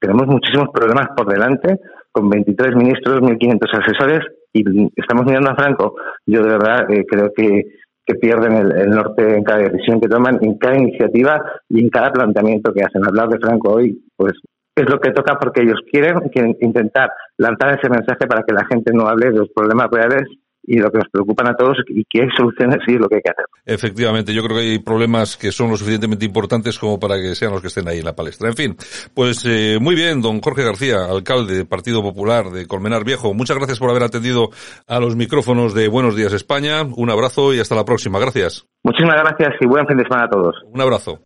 [0.00, 1.78] Tenemos muchísimos problemas por delante,
[2.10, 4.20] con 23 ministros, 1.500 asesores,
[4.54, 4.64] y
[4.96, 5.96] estamos mirando a Franco.
[6.24, 7.64] Yo de verdad eh, creo que
[8.06, 12.12] que pierden el, norte en cada decisión que toman, en cada iniciativa y en cada
[12.12, 13.04] planteamiento que hacen.
[13.06, 14.34] Hablar de Franco hoy, pues
[14.76, 18.66] es lo que toca porque ellos quieren, quieren intentar lanzar ese mensaje para que la
[18.66, 20.28] gente no hable de los problemas reales
[20.66, 23.16] y lo que nos preocupan a todos y que hay soluciones y es lo que
[23.16, 23.44] hay que hacer.
[23.66, 27.52] Efectivamente, yo creo que hay problemas que son lo suficientemente importantes como para que sean
[27.52, 28.48] los que estén ahí en la palestra.
[28.48, 28.76] En fin,
[29.14, 33.34] pues eh, muy bien, don Jorge García, alcalde del Partido Popular de Colmenar Viejo.
[33.34, 34.50] Muchas gracias por haber atendido
[34.86, 36.82] a los micrófonos de Buenos Días España.
[36.82, 38.18] Un abrazo y hasta la próxima.
[38.18, 38.66] Gracias.
[38.82, 40.54] Muchísimas gracias y buen fin de semana a todos.
[40.72, 41.20] Un abrazo.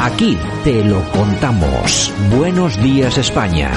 [0.00, 2.14] Aquí te lo contamos.
[2.36, 3.70] Buenos días España.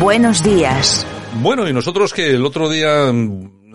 [0.00, 1.06] Buenos días.
[1.42, 3.12] Bueno, y nosotros que el otro día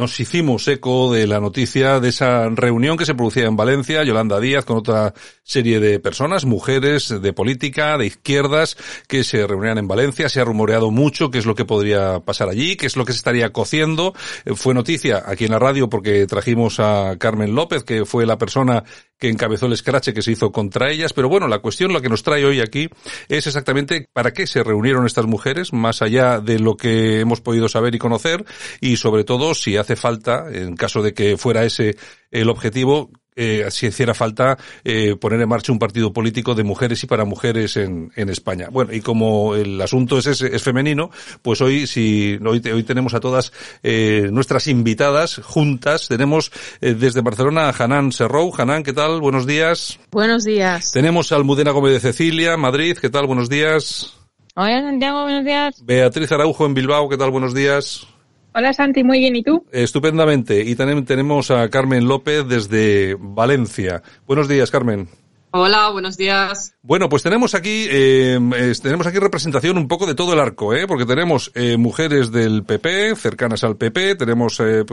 [0.02, 4.40] nos hicimos eco de la noticia de esa reunión que se producía en Valencia, Yolanda
[4.40, 9.88] Díaz con otra serie de personas, mujeres de política, de izquierdas, que se reunían en
[9.88, 10.28] Valencia.
[10.28, 13.14] Se ha rumoreado mucho qué es lo que podría pasar allí, qué es lo que
[13.14, 14.16] se estaría cociendo.
[14.44, 18.40] Eh, fue noticia aquí en la radio porque trajimos a Carmen López, que fue la
[18.40, 18.84] persona
[19.22, 21.14] que encabezó el escrache que se hizo contra ellas.
[21.14, 22.90] Pero bueno, la cuestión, lo que nos trae hoy aquí,
[23.30, 27.70] es exactamente para qué se reunieron estas mujeres, más allá de lo que hemos podido
[27.70, 28.44] saber y conocer,
[28.82, 31.96] y sobre todo si hace falta, en caso de que fuera ese
[32.32, 37.04] el objetivo, eh, si hiciera falta eh, poner en marcha un partido político de mujeres
[37.04, 38.70] y para mujeres en, en España.
[38.72, 43.14] Bueno, y como el asunto es, es, es femenino, pues hoy si hoy, hoy tenemos
[43.14, 43.52] a todas
[43.84, 46.08] eh, nuestras invitadas juntas.
[46.08, 46.52] Tenemos
[46.82, 48.54] eh, desde Barcelona a Hanan Serrou.
[48.58, 49.22] Hanan, ¿qué tal?
[49.22, 50.00] Buenos días.
[50.12, 50.92] Buenos días.
[50.92, 52.98] Tenemos a Almudena Gómez de Cecilia, Madrid.
[53.00, 53.28] ¿Qué tal?
[53.28, 54.18] Buenos días.
[54.56, 55.76] Hola Santiago, buenos días.
[55.84, 57.08] Beatriz Araujo en Bilbao.
[57.08, 57.32] ¿Qué tal?
[57.32, 58.06] Buenos días.
[58.54, 59.66] Hola Santi, muy bien, ¿y tú?
[59.72, 60.62] Estupendamente.
[60.62, 64.04] Y también tenemos a Carmen López desde Valencia.
[64.28, 65.08] Buenos días, Carmen.
[65.54, 66.74] Hola, buenos días.
[66.82, 68.40] Bueno, pues tenemos aquí eh,
[68.82, 70.88] tenemos aquí representación un poco de todo el arco, ¿eh?
[70.88, 74.86] porque tenemos eh, mujeres del PP cercanas al PP, tenemos eh,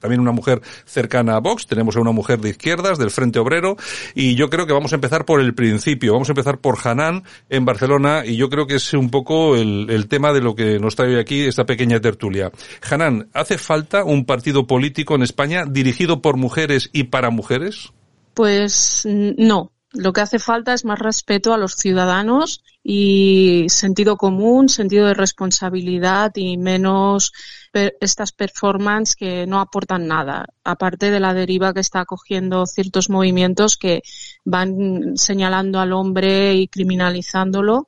[0.00, 3.76] también una mujer cercana a Vox, tenemos a una mujer de izquierdas del Frente Obrero
[4.14, 7.24] y yo creo que vamos a empezar por el principio, vamos a empezar por Hanan
[7.50, 10.78] en Barcelona y yo creo que es un poco el, el tema de lo que
[10.78, 12.50] nos trae hoy aquí esta pequeña tertulia.
[12.90, 17.92] Hanan, ¿hace falta un partido político en España dirigido por mujeres y para mujeres?
[18.32, 24.68] Pues no, lo que hace falta es más respeto a los ciudadanos y sentido común,
[24.68, 27.32] sentido de responsabilidad y menos
[27.72, 33.76] estas performances que no aportan nada, aparte de la deriva que está cogiendo ciertos movimientos
[33.76, 34.02] que
[34.44, 37.86] van señalando al hombre y criminalizándolo.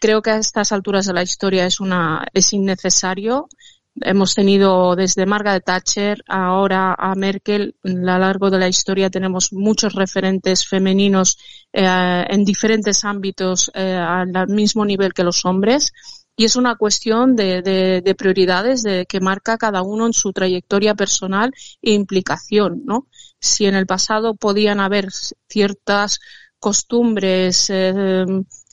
[0.00, 3.48] Creo que a estas alturas de la historia es una es innecesario
[3.96, 7.74] Hemos tenido desde Margaret Thatcher ahora a Merkel.
[7.84, 11.36] A lo largo de la historia tenemos muchos referentes femeninos
[11.72, 15.92] eh, en diferentes ámbitos eh, al mismo nivel que los hombres.
[16.36, 20.32] Y es una cuestión de, de, de, prioridades de que marca cada uno en su
[20.32, 23.08] trayectoria personal e implicación, ¿no?
[23.40, 25.08] Si en el pasado podían haber
[25.48, 26.20] ciertas
[26.58, 28.24] costumbres, eh,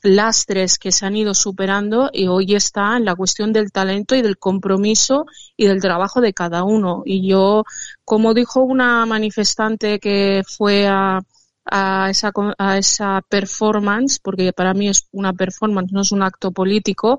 [0.08, 4.22] lastres que se han ido superando y hoy está en la cuestión del talento y
[4.22, 7.02] del compromiso y del trabajo de cada uno.
[7.04, 7.64] Y yo,
[8.04, 11.20] como dijo una manifestante que fue a,
[11.70, 16.52] a esa, a esa performance, porque para mí es una performance, no es un acto
[16.52, 17.18] político,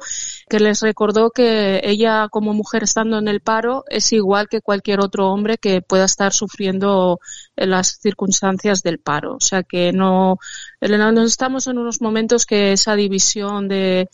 [0.50, 5.00] que les recordó que ella como mujer estando en el paro es igual que cualquier
[5.02, 7.20] otro hombre que pueda estar sufriendo
[7.56, 9.36] las circunstancias del paro.
[9.36, 10.38] O sea que no,
[10.82, 14.10] no estamos en unos momentos que esa división de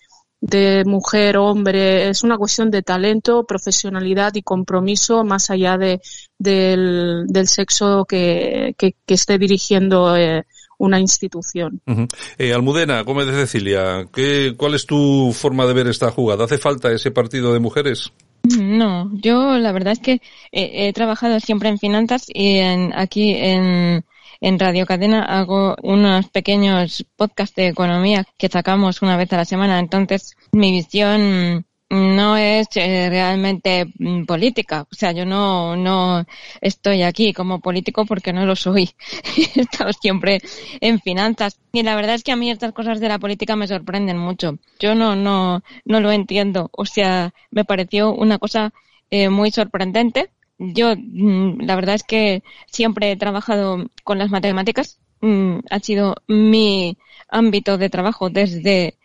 [0.46, 6.02] de mujer, hombre, es una cuestión de talento, profesionalidad y compromiso más allá de,
[6.38, 10.43] del, del sexo que, que, que esté dirigiendo eh,
[10.78, 11.82] una institución.
[11.88, 12.08] Uh -huh.
[12.38, 16.46] eh, Almudena, Gómez de Cecilia, ¿qué, ¿cuál es tu forma de ver esta jugada?
[16.46, 18.12] ¿Hace falta ese partido de mujeres?
[18.60, 20.22] No, yo la verdad es que
[20.52, 24.06] he, he trabajado siempre en finanzas y en, aquí en,
[24.46, 29.46] en Radio Cadena hago unos pequeños podcasts de economía que sacamos una vez a la
[29.46, 29.80] semana.
[29.80, 34.86] Entonces, mi visión no es eh, realmente mm, política.
[34.91, 36.28] O sea, yo no, no
[36.62, 38.91] estoy aquí como político porque no lo soy.
[39.56, 40.41] He estado siempre
[40.80, 41.58] en finanzas.
[41.74, 44.60] Y la verdad es que a mí estas cosas de la política me sorprenden mucho.
[44.80, 46.70] Yo no, no, no lo entiendo.
[46.72, 48.74] O sea, me pareció una cosa
[49.10, 54.99] eh, muy sorprendente yo, mm, la verdad es que siempre he trabajado con las matemáticas.
[55.22, 56.97] Mm, ha sido mi
[57.30, 58.97] ámbito de trabajo desde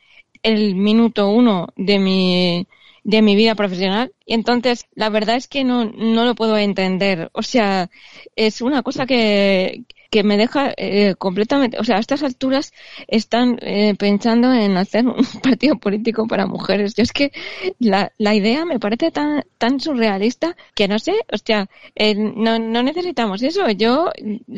[0.42, 2.66] el minuto uno de mi,
[3.04, 4.12] de mi vida profesional.
[4.26, 7.30] Y entonces, la verdad es que no, no lo puedo entender.
[7.34, 7.90] O sea,
[8.36, 12.72] es una cosa que, que me deja eh, completamente, o sea, a estas alturas
[13.06, 16.94] están eh, pensando en hacer un partido político para mujeres.
[16.94, 17.32] Yo es que
[17.78, 22.58] la, la idea me parece tan, tan surrealista que no sé, o sea, eh, no,
[22.58, 23.70] no necesitamos eso.
[23.70, 24.10] Yo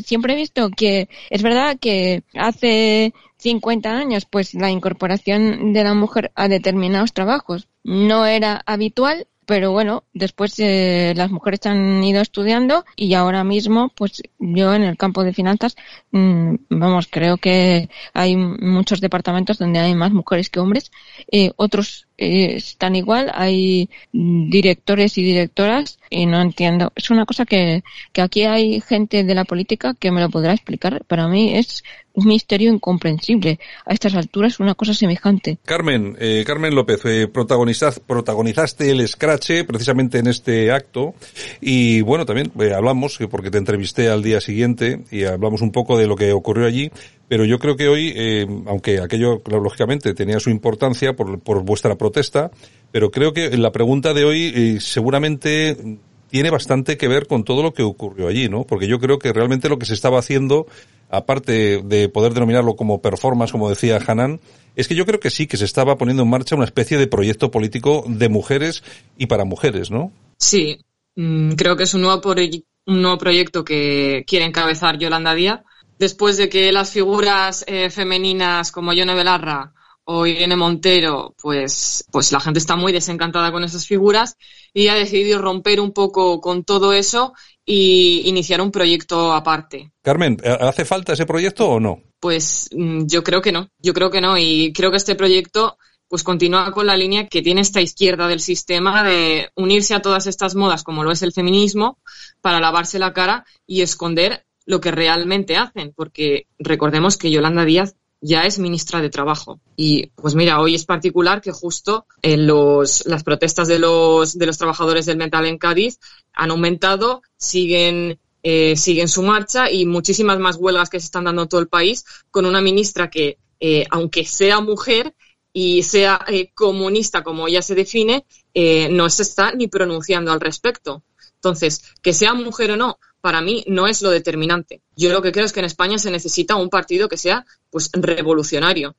[0.05, 5.95] siempre he visto que es verdad que hace 50 años, pues la incorporación de la
[5.95, 12.21] mujer a determinados trabajos no era habitual, pero bueno, después eh, las mujeres han ido
[12.21, 15.77] estudiando y ahora mismo, pues yo en el campo de finanzas,
[16.13, 20.93] mmm, vamos, creo que hay muchos departamentos donde hay más mujeres que hombres,
[21.31, 26.93] eh, otros eh, están igual, hay directores y directoras y no entiendo.
[26.95, 30.53] Es una cosa que, que aquí hay gente de la política que me lo podrá
[30.53, 31.05] explicar.
[31.07, 31.83] Para mí es
[32.15, 33.59] un misterio incomprensible.
[33.87, 35.59] A estas alturas una cosa semejante.
[35.65, 41.15] Carmen, eh, Carmen López, eh, protagonizaste el escrache precisamente en este acto
[41.61, 45.97] y bueno, también eh, hablamos, porque te entrevisté al día siguiente y hablamos un poco
[45.97, 46.91] de lo que ocurrió allí,
[47.33, 51.97] pero yo creo que hoy, eh, aunque aquello lógicamente tenía su importancia por, por vuestra
[51.97, 52.51] protesta,
[52.91, 57.63] pero creo que la pregunta de hoy eh, seguramente tiene bastante que ver con todo
[57.63, 58.65] lo que ocurrió allí, ¿no?
[58.65, 60.67] Porque yo creo que realmente lo que se estaba haciendo
[61.09, 64.39] aparte de poder denominarlo como performance, como decía Hanan,
[64.77, 67.07] es que yo creo que sí, que se estaba poniendo en marcha una especie de
[67.07, 68.85] proyecto político de mujeres
[69.17, 70.13] y para mujeres, ¿no?
[70.37, 70.81] Sí,
[71.17, 75.61] mm, creo que es un nuevo, un nuevo proyecto que quiere encabezar Yolanda Díaz.
[76.03, 79.73] Después de que las figuras eh, femeninas como Yone Belarra
[80.03, 84.37] o Irene Montero, pues, pues la gente está muy desencantada con esas figuras
[84.75, 87.35] y ha decidido romper un poco con todo eso
[87.65, 89.93] y iniciar un proyecto aparte.
[90.03, 92.03] Carmen, ¿hace falta ese proyecto o no?
[92.19, 95.79] Pues mm, yo creo que no, yo creo que no y creo que este proyecto
[96.09, 100.27] pues continúa con la línea que tiene esta izquierda del sistema de unirse a todas
[100.27, 102.01] estas modas como lo es el feminismo
[102.41, 107.97] para lavarse la cara y esconder lo que realmente hacen, porque recordemos que Yolanda Díaz
[108.21, 109.61] ya es ministra de Trabajo.
[109.77, 114.47] Y pues mira, hoy es particular que justo en los, las protestas de los, de
[114.47, 115.99] los trabajadores del metal en Cádiz
[116.33, 121.43] han aumentado, siguen, eh, siguen su marcha y muchísimas más huelgas que se están dando
[121.43, 125.15] en todo el país con una ministra que, eh, aunque sea mujer,
[125.53, 130.41] y sea eh, comunista como ella se define, eh, no se está ni pronunciando al
[130.41, 131.03] respecto.
[131.43, 134.81] Entonces, que sea mujer o no, para mí no es lo determinante.
[134.95, 137.91] Yo lo que creo es que en España se necesita un partido que sea pues
[137.93, 138.95] revolucionario.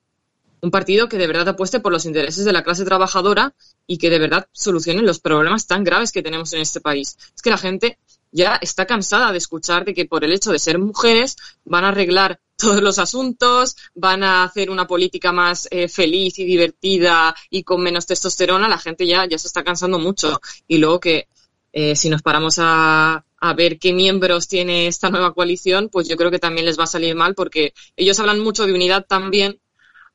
[0.60, 3.56] Un partido que de verdad apueste por los intereses de la clase trabajadora
[3.88, 7.18] y que de verdad solucione los problemas tan graves que tenemos en este país.
[7.34, 7.98] Es que la gente
[8.30, 11.89] ya está cansada de escuchar de que por el hecho de ser mujeres van a
[11.89, 17.64] arreglar todos los asuntos, van a hacer una política más eh, feliz y divertida y
[17.64, 20.41] con menos testosterona, la gente ya, ya se está cansando mucho.
[20.68, 21.28] Y luego que
[21.74, 26.16] eh, si nos paramos a, a, ver qué miembros tiene esta nueva coalición, pues yo
[26.16, 29.60] creo que también les va a salir mal porque ellos hablan mucho de unidad también,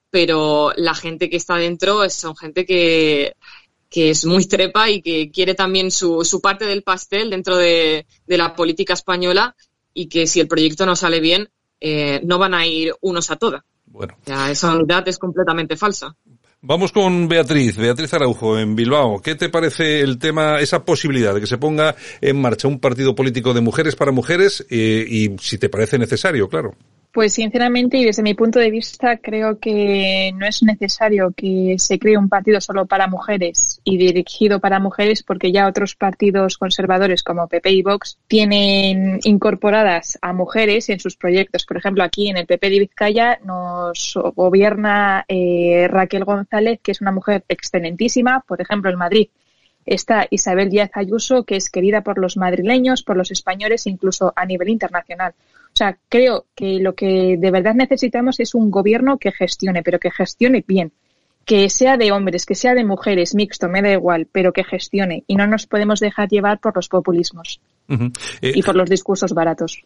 [0.09, 3.35] pero la gente que está dentro son gente que,
[3.91, 8.07] que es muy trepa y que quiere también su, su parte del pastel dentro de,
[8.27, 9.57] de, la política española
[9.93, 11.51] y que si el proyecto no sale bien,
[11.81, 13.65] eh, no van a ir unos a toda.
[13.87, 14.17] Bueno.
[14.27, 16.15] Ya, esa unidad es completamente falsa.
[16.61, 19.23] Vamos con Beatriz, Beatriz Araujo, en Bilbao.
[19.23, 23.15] ¿Qué te parece el tema, esa posibilidad de que se ponga en marcha un partido
[23.15, 26.75] político de mujeres para mujeres eh, y si te parece necesario, claro?
[27.11, 31.99] Pues sinceramente y desde mi punto de vista creo que no es necesario que se
[31.99, 37.23] cree un partido solo para mujeres y dirigido para mujeres porque ya otros partidos conservadores
[37.23, 41.65] como PP y Vox tienen incorporadas a mujeres en sus proyectos.
[41.65, 47.01] Por ejemplo, aquí en el PP de Vizcaya nos gobierna eh, Raquel González, que es
[47.01, 48.45] una mujer excelentísima.
[48.47, 49.29] Por ejemplo, en Madrid
[49.87, 54.45] está Isabel Díaz Ayuso, que es querida por los madrileños, por los españoles, incluso a
[54.45, 55.33] nivel internacional.
[55.79, 60.01] O sea, creo que lo que de verdad necesitamos es un gobierno que gestione, pero
[60.01, 60.91] que gestione bien.
[61.45, 65.23] Que sea de hombres, que sea de mujeres, mixto, me da igual, pero que gestione.
[65.29, 67.61] Y no nos podemos dejar llevar por los populismos.
[67.89, 68.19] Uh -huh.
[68.43, 69.81] eh, y por los discursos baratos.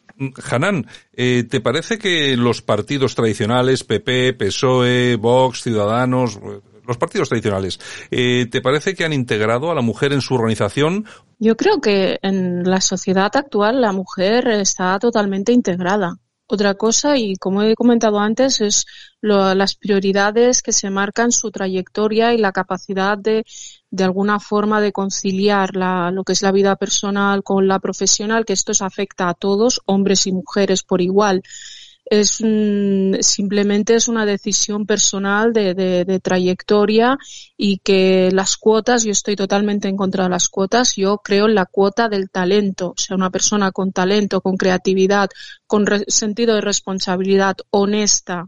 [0.50, 6.40] Hanan, eh, ¿te parece que los partidos tradicionales, PP, PSOE, Vox, Ciudadanos,
[6.86, 7.78] los partidos tradicionales,
[8.10, 11.06] eh, ¿te parece que han integrado a la mujer en su organización?
[11.38, 16.18] Yo creo que en la sociedad actual la mujer está totalmente integrada.
[16.46, 18.84] Otra cosa, y como he comentado antes, es
[19.22, 23.44] lo, las prioridades que se marcan, su trayectoria y la capacidad de,
[23.90, 28.44] de alguna forma, de conciliar la, lo que es la vida personal con la profesional,
[28.44, 31.42] que esto afecta a todos, hombres y mujeres por igual
[32.12, 32.42] es
[33.26, 37.16] simplemente es una decisión personal de, de, de, trayectoria
[37.56, 41.54] y que las cuotas, yo estoy totalmente en contra de las cuotas, yo creo en
[41.54, 45.30] la cuota del talento, o sea, una persona con talento, con creatividad,
[45.66, 48.46] con sentido de responsabilidad, honesta,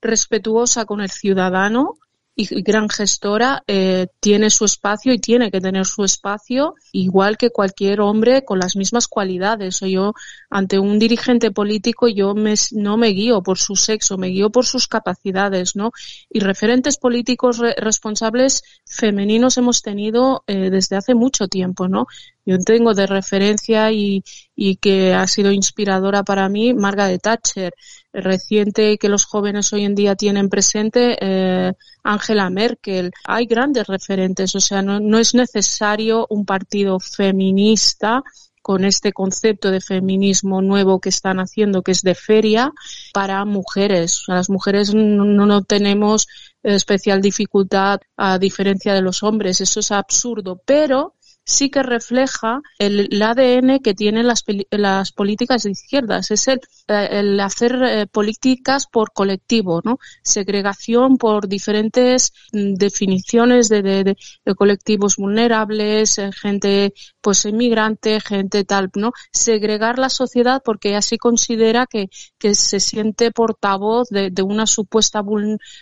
[0.00, 1.98] respetuosa con el ciudadano,
[2.36, 7.50] y gran gestora eh, tiene su espacio y tiene que tener su espacio igual que
[7.50, 9.82] cualquier hombre con las mismas cualidades.
[9.82, 10.14] O yo
[10.50, 14.66] ante un dirigente político yo me, no me guío por su sexo, me guío por
[14.66, 15.92] sus capacidades, ¿no?
[16.28, 22.06] Y referentes políticos re responsables femeninos hemos tenido eh, desde hace mucho tiempo, ¿no?
[22.46, 24.22] Yo tengo de referencia y,
[24.54, 27.74] y que ha sido inspiradora para mí Margaret Thatcher.
[28.12, 31.72] Reciente que los jóvenes hoy en día tienen presente eh,
[32.04, 33.10] Angela Merkel.
[33.24, 38.22] Hay grandes referentes, o sea, no, es necesario un partido feminista
[38.62, 42.72] con este concepto de feminismo nuevo que están haciendo, que es de feria,
[43.12, 44.24] para mujeres.
[44.26, 46.28] Las mujeres no, no tenemos
[46.62, 49.60] especial dificultad a diferencia de los hombres.
[49.60, 51.14] Eso es absurdo, pero
[51.44, 57.38] sí que refleja el, ADN que tienen las, las, políticas de izquierdas, es el, el
[57.40, 59.98] hacer eh, políticas por colectivo, ¿no?
[60.22, 66.94] Segregación por diferentes mm, definiciones de, de, de colectivos vulnerables, eh, gente
[67.24, 69.12] pues inmigrante, gente tal, ¿no?
[69.32, 75.22] Segregar la sociedad porque así considera que, que se siente portavoz de, de una supuesta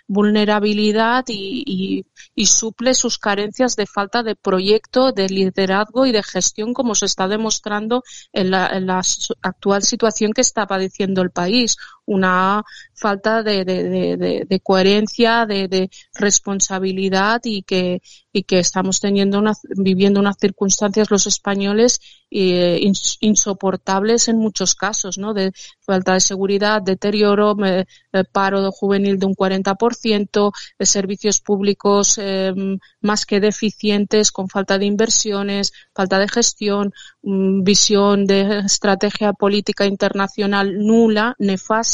[0.06, 6.22] vulnerabilidad y, y, y suple sus carencias de falta de proyecto, de liderazgo y de
[6.22, 9.02] gestión, como se está demostrando en la, en la
[9.42, 11.76] actual situación que está padeciendo el país.
[12.04, 12.62] Una
[12.94, 18.00] falta de, de, de, coherencia, de, responsabilidad y que,
[18.32, 22.00] y que estamos teniendo una, viviendo unas circunstancias los españoles
[22.30, 22.80] eh,
[23.20, 25.34] insoportables en muchos casos, ¿no?
[25.34, 27.84] De falta de seguridad, deterioro, eh,
[28.32, 32.54] paro juvenil de un 40%, de servicios públicos eh,
[33.00, 36.92] más que deficientes, con falta de inversiones, falta de gestión,
[37.22, 41.91] visión de estrategia política internacional nula, nefasta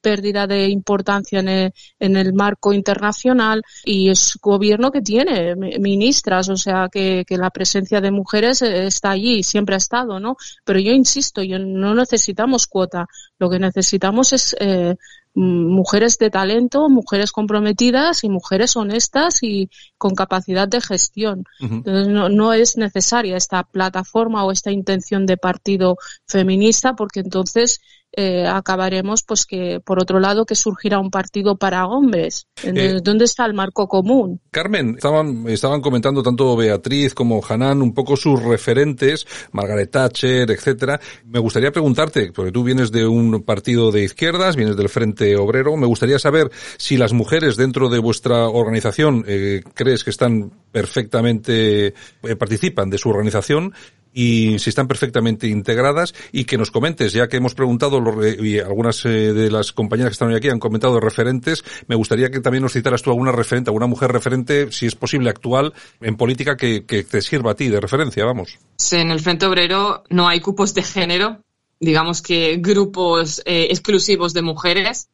[0.00, 6.48] pérdida de importancia en el, en el, marco internacional y es gobierno que tiene ministras,
[6.48, 10.36] o sea que, que, la presencia de mujeres está allí, siempre ha estado, ¿no?
[10.64, 13.06] Pero yo insisto, yo no necesitamos cuota,
[13.38, 14.94] lo que necesitamos es eh,
[15.34, 21.44] mujeres de talento, mujeres comprometidas y mujeres honestas y con capacidad de gestión.
[21.60, 21.76] Uh -huh.
[21.76, 27.80] Entonces no, no, es necesaria esta plataforma o esta intención de partido feminista porque entonces
[28.12, 32.46] eh, acabaremos pues que por otro lado que surgirá un partido para hombres.
[32.62, 34.40] Eh, ¿Dónde está el marco común?
[34.50, 41.00] Carmen, estaban, estaban comentando tanto Beatriz como Hanan un poco sus referentes, Margaret Thatcher, etcétera.
[41.24, 45.76] Me gustaría preguntarte, porque tú vienes de un partido de izquierdas, vienes del Frente Obrero,
[45.76, 51.88] me gustaría saber si las mujeres dentro de vuestra organización eh, crees que están perfectamente,
[51.88, 53.72] eh, participan de su organización
[54.12, 58.02] y si están perfectamente integradas y que nos comentes, ya que hemos preguntado
[58.42, 62.30] y algunas eh, de las compañeras que están hoy aquí han comentado referentes, me gustaría
[62.30, 66.16] que también nos citaras tú alguna referente, alguna mujer referente, si es posible actual, en
[66.16, 68.58] política que, que te sirva a ti de referencia, vamos.
[68.92, 71.42] En el Frente Obrero no hay cupos de género,
[71.78, 75.08] digamos que grupos eh, exclusivos de mujeres,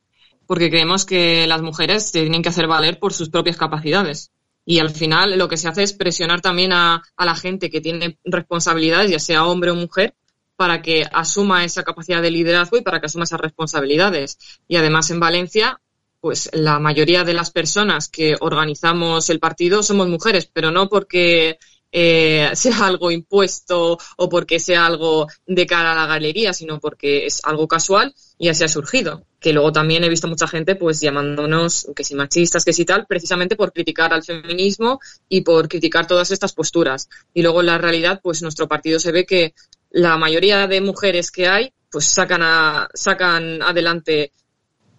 [0.47, 4.31] porque creemos que las mujeres se tienen que hacer valer por sus propias capacidades.
[4.69, 8.19] Y al final lo que se hace es presionar también a, la gente que tiene
[8.25, 10.15] responsabilidades, ya sea hombre o mujer,
[10.57, 14.39] para que asuma esa capacidad de liderazgo y para que asuma esas responsabilidades.
[14.67, 15.81] Y además en Valencia,
[16.21, 21.59] pues la mayoría de las personas que organizamos el partido somos mujeres, pero no porque
[21.99, 27.25] eh, sea algo impuesto o porque sea algo de cara a la galería, sino porque
[27.25, 29.25] es algo casual y así ha surgido.
[29.41, 33.07] Que luego también he visto mucha gente pues llamándonos que si machistas, que si tal,
[33.07, 37.09] precisamente por criticar al feminismo y por criticar todas estas posturas.
[37.33, 39.55] Y luego en la realidad, pues nuestro partido se ve que
[39.91, 44.33] la mayoría de mujeres que hay, pues sacan, a, sacan adelante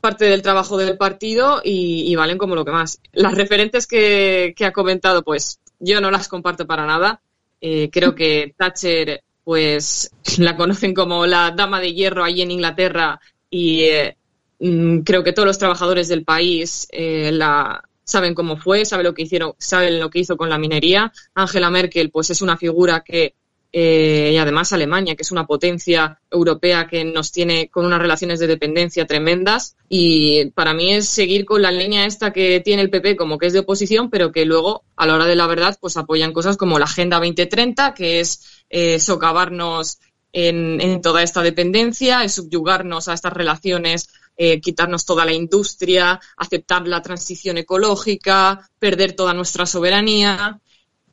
[0.01, 2.99] parte del trabajo del partido y, valen como lo que más.
[3.11, 7.21] Las referentes que ha comentado, pues yo no las comparto para nada.
[7.59, 13.19] Eh, creo que Thatcher, pues la conocen como la dama de hierro allí en Inglaterra
[13.49, 14.17] y eh,
[14.59, 19.13] mm, creo que todos los trabajadores del país eh, la saben cómo fue, saben lo
[19.13, 21.11] que hicieron, saben lo que hizo con la minería.
[21.33, 23.35] Angela Merkel, pues es una figura que
[23.71, 28.39] eh, y además Alemania, que es una potencia europea que nos tiene con unas relaciones
[28.39, 29.75] de dependencia tremendas.
[29.89, 33.47] Y para mí es seguir con la línea esta que tiene el PP como que
[33.47, 36.57] es de oposición, pero que luego, a la hora de la verdad, pues apoyan cosas
[36.57, 39.99] como la Agenda 2030, que es eh, socavarnos
[40.33, 44.09] en, toda esta dependencia, es subyugarnos a estas relaciones
[44.39, 50.59] eh, quitarnos toda la industria, aceptar la transición ecológica, perder toda nuestra soberanía.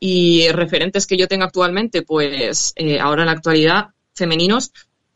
[0.07, 4.71] Y referentes que yo tengo actualmente, pues eh, ahora en la actualidad, femeninos,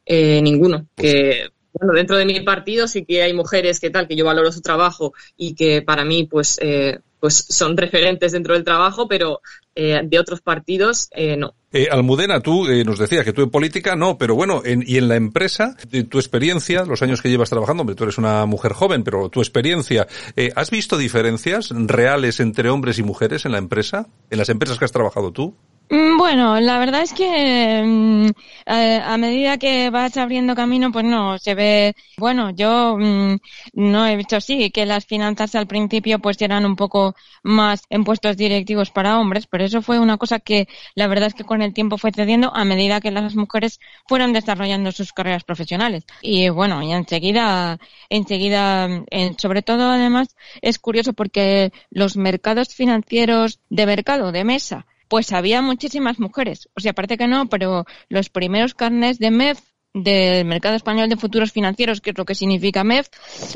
[0.06, 0.86] eh, ninguno.
[0.96, 4.52] Que bueno, dentro de mi partido sí que hay mujeres que tal, que yo valoro
[4.52, 9.40] su trabajo y que para mí, pues, eh, pues son referentes dentro del trabajo, pero
[9.74, 11.54] eh, de otros partidos, eh, no.
[11.70, 14.96] Eh, Almudena, tú eh, nos decías que tú en política no, pero bueno, en, y
[14.96, 15.76] en la empresa,
[16.08, 19.40] tu experiencia, los años que llevas trabajando, hombre, tú eres una mujer joven, pero tu
[19.40, 24.06] experiencia, eh, ¿has visto diferencias reales entre hombres y mujeres en la empresa?
[24.30, 25.54] ¿En las empresas que has trabajado tú?
[25.90, 28.26] Mm, Bueno, la verdad es que mm,
[28.66, 33.36] a, medida que vas abriendo camino, pues no, se ve, bueno, yo mm,
[33.74, 38.04] no he visto así, que las finanzas al principio pues eran un poco más en
[38.04, 41.62] puestos directivos para hombres, pero eso fue una cosa que la verdad es que con
[41.62, 46.04] el tiempo fue cediendo a medida que las mujeres fueron desarrollando sus carreras profesionales.
[46.20, 47.78] Y bueno, y enseguida,
[48.10, 54.86] enseguida, en- sobre todo además es curioso porque los mercados financieros de mercado, de mesa,
[55.08, 56.68] pues había muchísimas mujeres.
[56.74, 59.60] O sea, parece que no, pero los primeros carnets de MEF
[59.94, 63.08] del mercado español de futuros financieros, que es lo que significa MEF,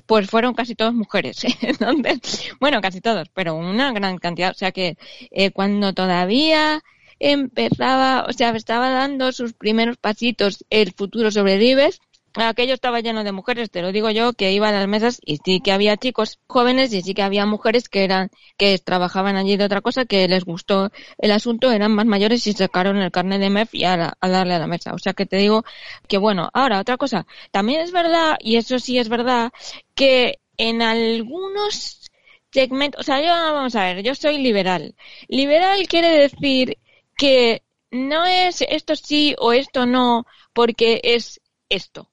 [0.06, 1.44] pues fueron casi todas mujeres.
[1.60, 4.50] Entonces, bueno, casi todos, pero una gran cantidad.
[4.50, 4.96] O sea que
[5.30, 6.82] eh, cuando todavía
[7.18, 12.00] empezaba, o sea, estaba dando sus primeros pasitos el futuro sobre el IBEX,
[12.34, 15.38] aquello estaba lleno de mujeres, te lo digo yo, que iban a las mesas y
[15.44, 19.56] sí que había chicos jóvenes y sí que había mujeres que eran, que trabajaban allí
[19.56, 23.40] de otra cosa, que les gustó el asunto, eran más mayores y sacaron el carnet
[23.40, 24.94] de MEF y a, a darle a la mesa.
[24.94, 25.64] O sea que te digo
[26.08, 29.52] que bueno, ahora otra cosa, también es verdad, y eso sí es verdad,
[29.94, 32.10] que en algunos
[32.52, 34.94] segmentos, o sea, yo vamos a ver, yo soy liberal.
[35.28, 36.78] Liberal quiere decir
[37.16, 42.11] que no es esto sí o esto no, porque es esto.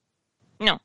[0.59, 0.81] No.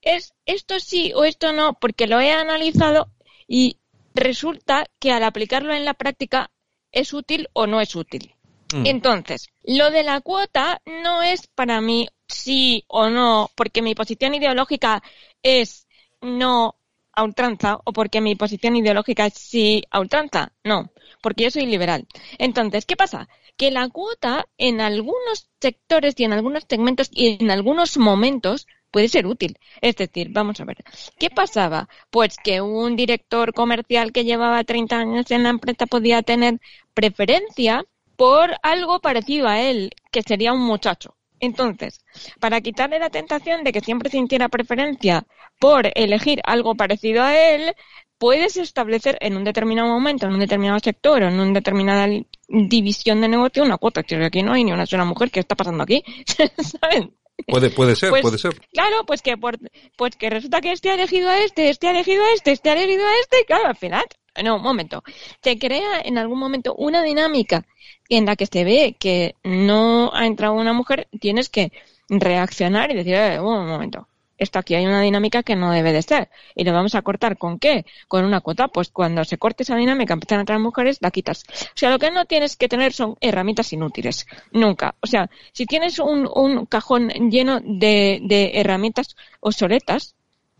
[0.00, 3.08] Es esto sí o esto no, porque lo he analizado
[3.46, 3.78] y
[4.14, 6.50] resulta que al aplicarlo en la práctica
[6.90, 8.34] es útil o no es útil.
[8.74, 8.86] Mm.
[8.86, 14.34] Entonces, lo de la cuota no es para mí sí o no, porque mi posición
[14.34, 15.02] ideológica
[15.42, 15.86] es
[16.20, 16.76] no
[17.14, 20.52] a ultranza o porque mi posición ideológica es sí a ultranza.
[20.64, 20.92] No,
[21.22, 22.06] porque yo soy liberal.
[22.38, 23.28] Entonces, ¿qué pasa?
[23.56, 29.08] Que la cuota en algunos sectores y en algunos segmentos y en algunos momentos puede
[29.08, 29.58] ser útil.
[29.80, 30.76] Es decir, vamos a ver,
[31.18, 31.88] ¿qué pasaba?
[32.10, 36.60] Pues que un director comercial que llevaba 30 años en la empresa podía tener
[36.94, 37.84] preferencia
[38.16, 41.16] por algo parecido a él, que sería un muchacho.
[41.40, 42.04] Entonces,
[42.38, 45.26] para quitarle la tentación de que siempre sintiera preferencia
[45.58, 47.74] por elegir algo parecido a él,
[48.18, 52.06] puedes establecer en un determinado momento, en un determinado sector o en una determinada
[52.48, 54.04] división de negocio una cuota.
[54.04, 55.32] Que aquí no hay ni una sola mujer.
[55.32, 56.04] ¿Qué está pasando aquí?
[56.80, 57.12] ¿Saben?
[57.46, 58.54] Puede, puede ser, Pues, puede ser.
[58.72, 59.58] Claro, pues que por,
[59.96, 62.70] pues que resulta que este ha elegido a este, este ha elegido a este, este
[62.70, 64.04] ha elegido a este, y claro, al final,
[64.42, 65.02] no, un momento,
[65.42, 67.66] se crea en algún momento una dinámica
[68.08, 71.72] en la que se ve que no ha entrado una mujer, tienes que
[72.08, 74.08] reaccionar y decir, eh, un momento,
[74.38, 76.30] esto aquí hay una dinámica que no debe de ser.
[76.54, 77.84] Y lo vamos a cortar con qué?
[78.08, 78.68] Con una cuota.
[78.68, 81.44] Pues cuando se corte esa dinámica, empiezan a entrar mujeres, la quitas.
[81.48, 84.26] O sea, lo que no tienes que tener son herramientas inútiles.
[84.52, 84.94] Nunca.
[85.00, 90.14] O sea, si tienes un, un cajón lleno de, de herramientas obsoletas,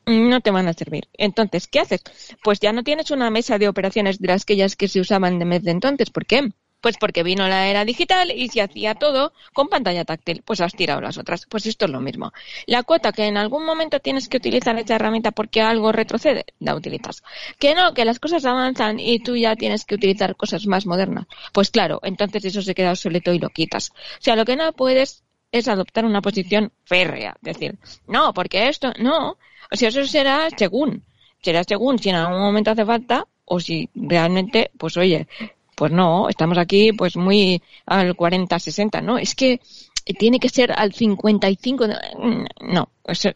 [0.07, 1.09] no te van a servir.
[1.14, 2.03] Entonces, ¿qué haces?
[2.43, 5.45] Pues ya no tienes una mesa de operaciones de las aquellas que se usaban de
[5.45, 6.11] mes de entonces.
[6.11, 6.51] ¿Por qué?
[6.83, 10.43] Pues porque vino la era digital y se hacía todo con pantalla táctil.
[10.45, 11.47] Pues has tirado las otras.
[11.47, 12.33] Pues esto es lo mismo.
[12.66, 16.74] La cuota que en algún momento tienes que utilizar esa herramienta porque algo retrocede, la
[16.74, 17.22] utilizas.
[17.59, 21.26] Que no, que las cosas avanzan y tú ya tienes que utilizar cosas más modernas.
[21.53, 23.91] Pues claro, entonces eso se queda obsoleto y lo quitas.
[23.91, 25.22] O sea, lo que no puedes
[25.53, 27.37] es adoptar una posición férrea.
[27.43, 27.78] Decir,
[28.09, 29.39] no, porque esto, no.
[29.70, 31.05] O sea, eso será según.
[31.41, 35.28] Será según si en algún momento hace falta o si realmente, pues oye,
[35.75, 39.18] pues no, estamos aquí pues muy al 40-60, ¿no?
[39.18, 39.61] Es que
[40.18, 41.87] tiene que ser al 55,
[42.61, 42.89] no,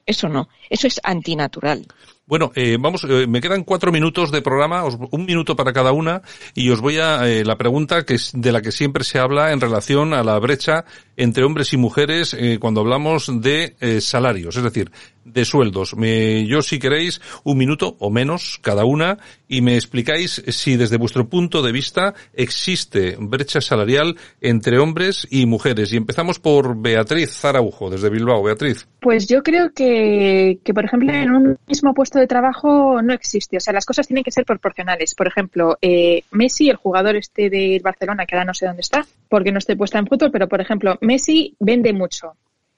[0.06, 1.86] eso, no, eso es antinatural.
[2.28, 5.92] Bueno, eh, vamos, eh, me quedan cuatro minutos de programa, os- un minuto para cada
[5.92, 6.22] una,
[6.54, 9.52] y os voy a eh, la pregunta que es de la que siempre se habla
[9.52, 10.84] en relación a la brecha
[11.16, 14.90] entre hombres y mujeres eh, cuando hablamos de eh, salarios, es decir,
[15.24, 15.96] de sueldos.
[15.96, 20.98] Me- yo, si queréis, un minuto o menos cada una, y me explicáis si desde
[20.98, 25.92] vuestro punto de vista existe brecha salarial entre hombres y mujeres.
[25.92, 28.42] Y empezamos por Beatriz Zaraujo, desde Bilbao.
[28.42, 28.86] Beatriz.
[29.00, 33.56] Pues yo creo que, que, por ejemplo, en un mismo puesto de trabajo no existe.
[33.56, 35.14] O sea, las cosas tienen que ser proporcionales.
[35.14, 39.06] Por ejemplo, eh, Messi, el jugador este del Barcelona, que ahora no sé dónde está,
[39.28, 42.32] porque no estoy puesta en fútbol, pero por ejemplo, Messi vende mucho.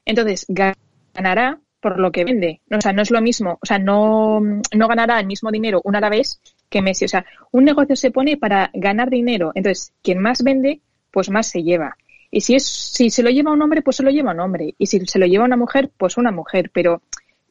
[0.05, 2.61] Entonces, ganará por lo que vende.
[2.70, 3.59] O sea, no es lo mismo.
[3.61, 7.05] O sea, no, no ganará el mismo dinero un alavés que Messi.
[7.05, 9.53] O sea, un negocio se pone para ganar dinero.
[9.55, 11.97] Entonces, quien más vende, pues más se lleva.
[12.31, 14.74] Y si es, si se lo lleva un hombre, pues se lo lleva un hombre.
[14.79, 16.70] Y si se lo lleva una mujer, pues una mujer.
[16.72, 17.03] Pero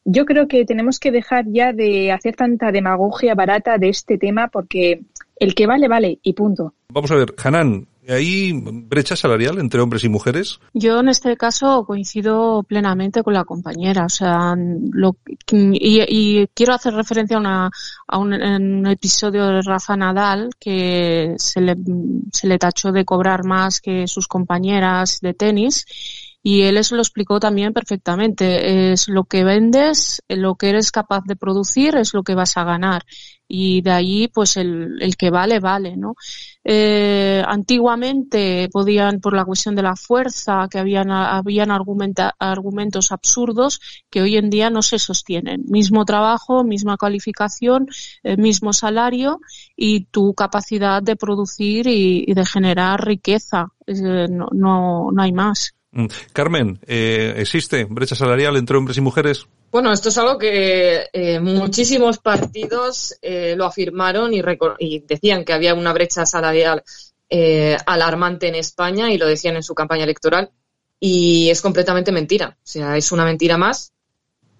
[0.04, 4.48] yo creo que tenemos que dejar ya de hacer tanta demagogia barata de este tema
[4.48, 5.02] porque
[5.38, 6.74] el que vale, vale y punto.
[6.88, 10.60] Vamos a ver, Hanan, ¿Hay brecha salarial entre hombres y mujeres?
[10.72, 15.16] Yo en este caso coincido plenamente con la compañera, o sea, lo,
[15.50, 17.70] y, y quiero hacer referencia a, una,
[18.56, 21.76] un, episodio de Rafa Nadal que se le,
[22.32, 25.84] se le tachó de cobrar más que sus compañeras de tenis
[26.42, 28.92] y él eso lo explicó también perfectamente.
[28.92, 32.64] Es lo que vendes, lo que eres capaz de producir es lo que vas a
[32.64, 33.04] ganar
[33.48, 36.14] y de ahí pues el, el que vale vale no
[36.70, 43.80] eh, antiguamente podían por la cuestión de la fuerza que habían habían argumenta, argumentos absurdos
[44.10, 45.64] que hoy en día no se sostienen.
[45.66, 47.86] Mismo trabajo misma calificación
[48.22, 49.40] eh, mismo salario
[49.76, 53.68] y tu capacidad de producir y, de generar riqueza.
[53.86, 55.77] Eh, no, no, no hay más
[56.32, 59.46] Carmen, eh, ¿existe brecha salarial entre hombres y mujeres?
[59.70, 64.42] Bueno, esto es algo que eh, muchísimos partidos eh, lo afirmaron y,
[64.78, 66.82] y, decían que había una brecha salarial
[67.84, 70.50] alarmante en España y lo decían en su campaña electoral.
[71.00, 72.56] Y es completamente mentira.
[72.58, 73.92] O sea, es una mentira más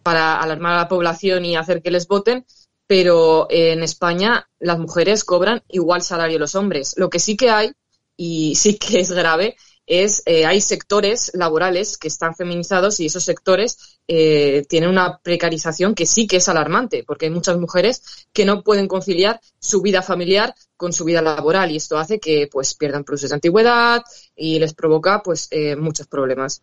[0.03, 2.45] para alarmar a la población y hacer que les voten.
[2.87, 6.95] Pero en España las mujeres cobran igual salario a los hombres.
[6.97, 7.73] Lo que sí que hay,
[8.17, 9.57] y sí que es grave,
[9.89, 15.95] es eh, hay sectores laborales que están feminizados y esos sectores eh, tienen una precarización
[15.95, 20.03] que sí que es alarmante, porque hay muchas mujeres que no pueden conciliar su vida
[20.03, 24.03] familiar con su vida laboral y esto hace que pues pierdan pluses de antigüedad
[24.37, 26.63] y les provoca pues eh, muchos problemas.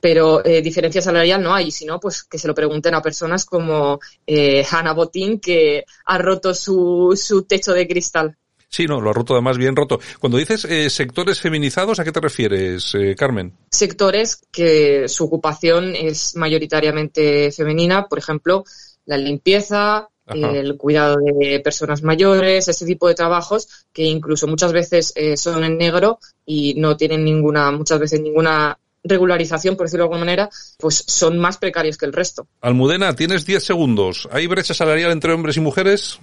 [0.00, 3.98] Pero eh, diferencia salarial no hay, sino pues que se lo pregunten a personas como
[4.26, 8.36] eh, Hannah Botín, que ha roto su, su techo de cristal.
[8.76, 10.00] Sí, no, lo ha roto además bien roto.
[10.20, 13.54] Cuando dices eh, sectores feminizados, ¿a qué te refieres, eh, Carmen?
[13.70, 18.64] Sectores que su ocupación es mayoritariamente femenina, por ejemplo,
[19.06, 20.50] la limpieza, Ajá.
[20.50, 25.64] el cuidado de personas mayores, ese tipo de trabajos que incluso muchas veces eh, son
[25.64, 30.50] en negro y no tienen ninguna, muchas veces ninguna regularización, por decirlo de alguna manera,
[30.76, 32.46] pues son más precarios que el resto.
[32.60, 34.28] Almudena, tienes 10 segundos.
[34.30, 36.20] ¿Hay brecha salarial entre hombres y mujeres?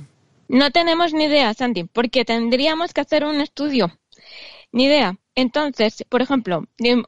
[0.54, 3.92] No tenemos ni idea, Santi, porque tendríamos que hacer un estudio.
[4.72, 5.18] Ni idea.
[5.34, 7.04] Entonces, por ejemplo, en,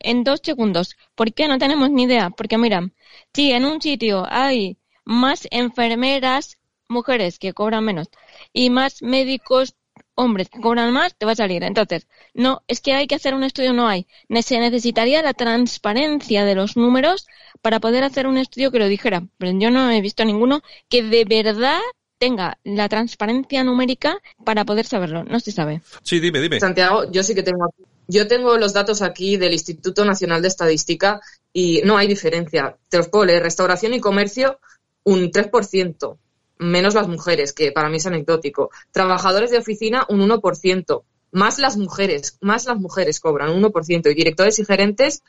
[0.00, 2.30] en, dos segundos, ¿por qué no tenemos ni idea?
[2.30, 2.90] Porque mira,
[3.32, 8.08] si en un sitio hay más enfermeras mujeres que cobran menos
[8.52, 9.76] y más médicos
[10.16, 11.62] hombres que cobran más, te va a salir.
[11.62, 14.08] Entonces, no, es que hay que hacer un estudio, no hay.
[14.42, 17.28] Se necesitaría la transparencia de los números
[17.62, 19.22] para poder hacer un estudio que lo dijera.
[19.38, 21.78] Pero yo no he visto ninguno que de verdad
[22.18, 25.24] tenga la transparencia numérica para poder saberlo.
[25.24, 25.82] No se sabe.
[26.02, 26.60] Sí, dime, dime.
[26.60, 27.72] Santiago, yo sí que tengo
[28.10, 31.20] yo tengo los datos aquí del Instituto Nacional de Estadística
[31.52, 32.76] y no hay diferencia.
[32.88, 33.42] Te los puedo leer.
[33.42, 34.58] Restauración y comercio,
[35.04, 36.16] un 3%,
[36.58, 38.70] menos las mujeres, que para mí es anecdótico.
[38.92, 41.02] Trabajadores de oficina, un 1%.
[41.32, 44.10] Más las mujeres, más las mujeres cobran, un 1%.
[44.10, 45.22] Y directores y gerentes,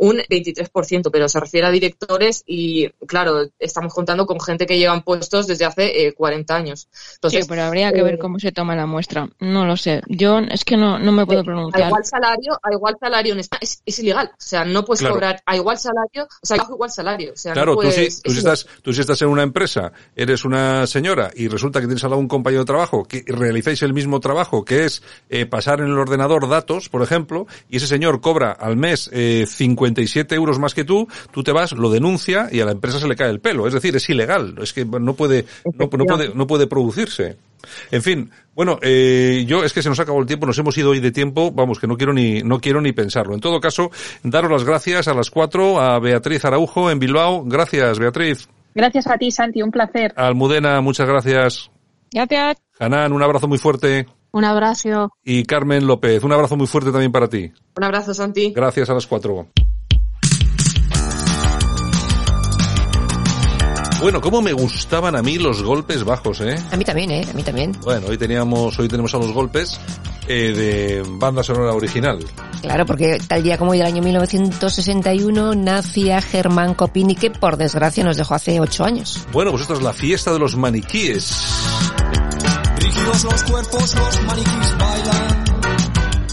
[0.00, 5.02] un 23%, pero se refiere a directores y, claro, estamos contando con gente que llevan
[5.02, 6.88] puestos desde hace eh, 40 años.
[7.16, 9.28] Entonces, sí, pero habría que ver cómo se toma la muestra.
[9.40, 10.00] No lo sé.
[10.08, 11.84] Yo es que no, no me puedo pronunciar.
[11.84, 14.30] A igual salario, a igual salario en España es, es ilegal.
[14.32, 15.16] O sea, no puedes claro.
[15.16, 17.32] cobrar a igual salario, o sea, bajo igual salario.
[17.34, 19.42] O sea, claro, no puedes, tú, sí, tú, si estás, tú si estás en una
[19.42, 23.22] empresa, eres una señora y resulta que tienes al lado un compañero de trabajo que
[23.26, 27.76] realizáis el mismo trabajo, que es eh, pasar en el ordenador datos, por ejemplo, y
[27.76, 29.44] ese señor cobra al mes eh,
[29.94, 33.08] 57 euros más que tú, tú te vas, lo denuncia y a la empresa se
[33.08, 33.66] le cae el pelo.
[33.66, 34.56] Es decir, es ilegal.
[34.60, 35.44] Es que no puede,
[35.78, 37.36] no, no puede, no puede producirse.
[37.90, 40.90] En fin, bueno, eh, yo es que se nos acabó el tiempo, nos hemos ido
[40.90, 43.34] hoy de tiempo, vamos, que no quiero ni, no quiero ni pensarlo.
[43.34, 43.90] En todo caso,
[44.22, 47.44] daros las gracias a las cuatro, a Beatriz Araujo en Bilbao.
[47.44, 48.48] Gracias, Beatriz.
[48.74, 50.12] Gracias a ti, Santi, un placer.
[50.16, 51.70] Almudena, muchas gracias.
[52.12, 52.56] Gracias.
[52.78, 54.06] Hanan, un abrazo muy fuerte.
[54.32, 55.10] Un abrazo.
[55.24, 57.52] Y Carmen López, un abrazo muy fuerte también para ti.
[57.76, 58.52] Un abrazo, Santi.
[58.52, 59.48] Gracias a las cuatro.
[64.00, 66.56] Bueno, cómo me gustaban a mí los golpes bajos, ¿eh?
[66.72, 67.26] A mí también, ¿eh?
[67.28, 67.76] A mí también.
[67.82, 69.78] Bueno, hoy teníamos, hoy tenemos a los golpes
[70.26, 72.18] eh, de banda sonora original.
[72.62, 78.02] Claro, porque tal día como hoy del año 1961 nacía Germán Copini, que por desgracia
[78.02, 79.26] nos dejó hace ocho años.
[79.32, 81.34] Bueno, pues esto es la fiesta de los maniquíes.
[82.78, 85.39] Rígidos los cuerpos, los maniquíes bailan.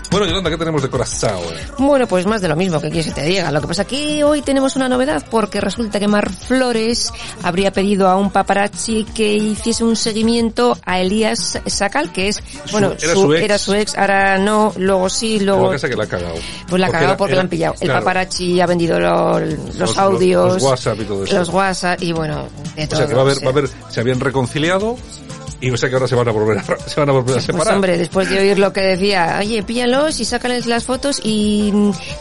[0.09, 1.41] Bueno, Yolanda, ¿qué tenemos de Corazao?
[1.77, 3.51] Bueno, pues más de lo mismo, que quieres que te diga.
[3.51, 7.11] Lo que pasa que hoy tenemos una novedad, porque resulta que Mar Flores
[7.43, 12.41] habría pedido a un paparazzi que hiciese un seguimiento a Elías Sacal, que es,
[12.71, 13.43] bueno, era su, ex.
[13.43, 15.71] era su ex, ahora no, luego sí, luego...
[15.71, 16.35] que la ha cagado.
[16.69, 17.73] Pues la ha cagado porque la han pillado.
[17.75, 17.93] Claro.
[17.93, 20.53] El paparazzi ha vendido los, los, los audios.
[20.53, 21.35] Los, WhatsApp y todo eso.
[21.37, 22.99] Los WhatsApp y bueno, de todo.
[22.99, 24.97] O sea que va a haber, va a haber, se habían reconciliado
[25.59, 27.33] Y o sea que ahora se van a volver a, se van a, volver a
[27.33, 27.73] Pues separar.
[27.75, 31.73] hombre, después de oír lo que decía, oye, píllalos y sácales las fotos y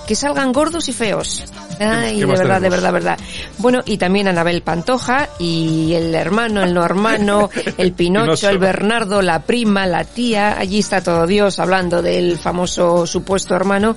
[0.07, 1.45] que salgan gordos y feos.
[1.78, 3.18] Ay, de verdad, de verdad, verdad.
[3.59, 8.49] Bueno, y también Anabel Pantoja y el hermano, el no hermano, el Pinocho, Pinocho.
[8.49, 13.95] el Bernardo, la prima, la tía, allí está todo Dios hablando del famoso supuesto hermano,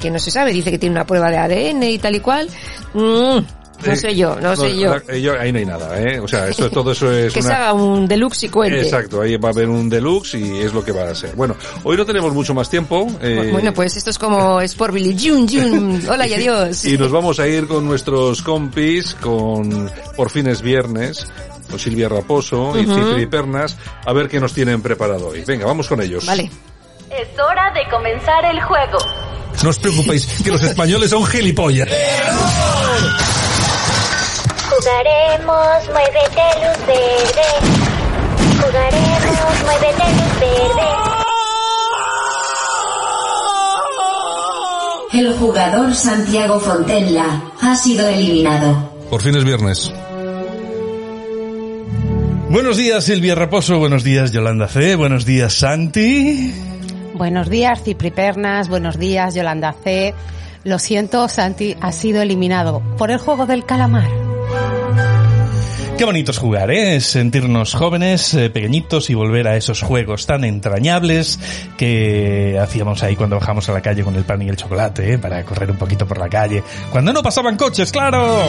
[0.00, 2.48] que no se sabe, dice que tiene una prueba de ADN y tal y cual.
[2.94, 3.38] Mm,
[3.86, 4.94] no sé yo, no, sé yo.
[5.08, 6.20] eh, yo- Ahí no hay nada, ¿eh?
[6.20, 7.56] O sea, eso, todo eso es Que se una...
[7.56, 8.80] haga un deluxe y cuente.
[8.82, 11.34] Exacto, ahí va a haber un deluxe y es lo que va a ser.
[11.34, 13.06] Bueno, hoy no tenemos mucho más tiempo.
[13.22, 15.16] eh, Bueno, pues esto es como Sport Billy.
[15.18, 16.02] Jun, Jun.
[16.10, 16.84] Hola y adiós.
[16.84, 21.26] Y nos vamos a ir con nuestros compis, con Por fin es viernes,
[21.70, 22.94] con Silvia Raposo y Ujú.
[22.94, 25.42] Cifri Pernas, a ver qué nos tienen preparado hoy.
[25.46, 26.26] Venga, vamos con ellos.
[26.26, 26.50] Vale.
[27.10, 28.98] Es hora de comenzar el juego.
[29.64, 31.88] No os preocupéis, que los españoles son gilipollas.
[34.80, 37.48] Jugaremos, muévete luz verde.
[38.62, 40.88] Jugaremos, muévete luz verde.
[45.12, 48.90] El jugador Santiago Fontenla ha sido eliminado.
[49.10, 49.92] Por fin es viernes.
[52.48, 56.54] Buenos días Silvia Raposo, buenos días Yolanda C, buenos días Santi.
[57.12, 58.70] Buenos días, Cipri Pernas.
[58.70, 60.14] Buenos días, Yolanda C.
[60.64, 64.19] Lo siento, Santi ha sido eliminado por el juego del calamar.
[66.00, 66.96] Qué bonito es jugar, ¿eh?
[66.96, 71.38] Es sentirnos jóvenes, eh, pequeñitos y volver a esos juegos tan entrañables
[71.76, 75.18] que hacíamos ahí cuando bajamos a la calle con el pan y el chocolate, ¿eh?
[75.18, 76.64] Para correr un poquito por la calle.
[76.90, 78.46] Cuando no pasaban coches, claro.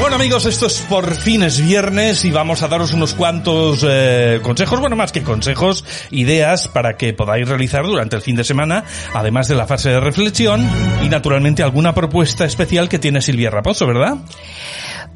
[0.00, 4.80] Bueno amigos, esto es por fines viernes y vamos a daros unos cuantos eh, consejos,
[4.80, 9.48] bueno más que consejos, ideas para que podáis realizar durante el fin de semana, además
[9.48, 10.66] de la fase de reflexión
[11.02, 14.16] y naturalmente alguna propuesta especial que tiene Silvia Raposo, ¿verdad?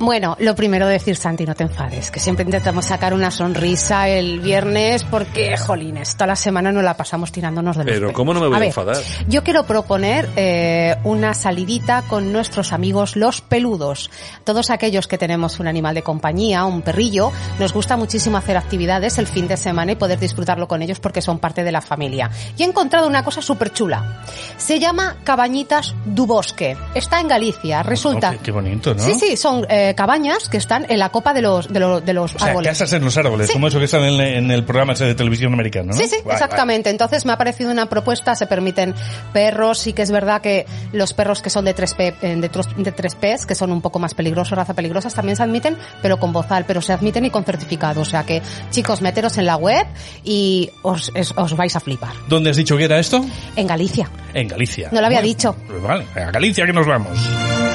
[0.00, 4.38] Bueno, lo primero decir, Santi, no te enfades, que siempre intentamos sacar una sonrisa el
[4.38, 8.16] viernes porque, jolines, toda la semana nos la pasamos tirándonos de los Pero pelos.
[8.16, 8.96] ¿cómo no me voy a, enfadar?
[9.26, 14.08] Yo quiero proponer eh, una salidita con nuestros amigos los peludos.
[14.44, 19.18] Todos aquellos que tenemos un animal de compañía, un perrillo, nos gusta muchísimo hacer actividades
[19.18, 22.30] el fin de semana y poder disfrutarlo con ellos porque son parte de la familia.
[22.56, 24.22] Y he encontrado una cosa súper chula.
[24.58, 26.76] Se llama Cabañitas du Bosque.
[26.94, 27.82] Está en Galicia.
[27.82, 28.28] Resulta...
[28.28, 29.02] Oh, qué, qué bonito, ¿no?
[29.02, 32.12] Sí, sí, son eh, cabañas que están en la copa de los, de los, de
[32.12, 32.68] los O sea, árboles.
[32.70, 33.52] casas en los árboles, Sí.
[33.52, 35.92] como eso que están en, en el programa de televisión americano, ¿no?
[35.94, 36.90] Sí, sí, Guay, exactamente.
[36.90, 38.94] Entonces me ha parecido una propuesta, se permiten
[39.32, 42.74] perros, sí que es verdad que los perros que son de 3P, eh, de, tros-
[42.74, 46.32] de 3Ps, que son un poco más peligrosos, raza peligrosas, también se admiten, pero con
[46.32, 48.00] bozal, pero se admiten y con certificado.
[48.00, 49.86] O sea que, chicos, meteros en la web
[50.24, 52.12] y os, es- os vais a flipar.
[52.28, 53.24] ¿Dónde has dicho que era esto?
[53.56, 54.10] En Galicia.
[54.34, 54.88] En Galicia.
[54.92, 55.56] No lo había Bueno, dicho.
[55.66, 57.67] pues vale, a Galicia que nos vamos.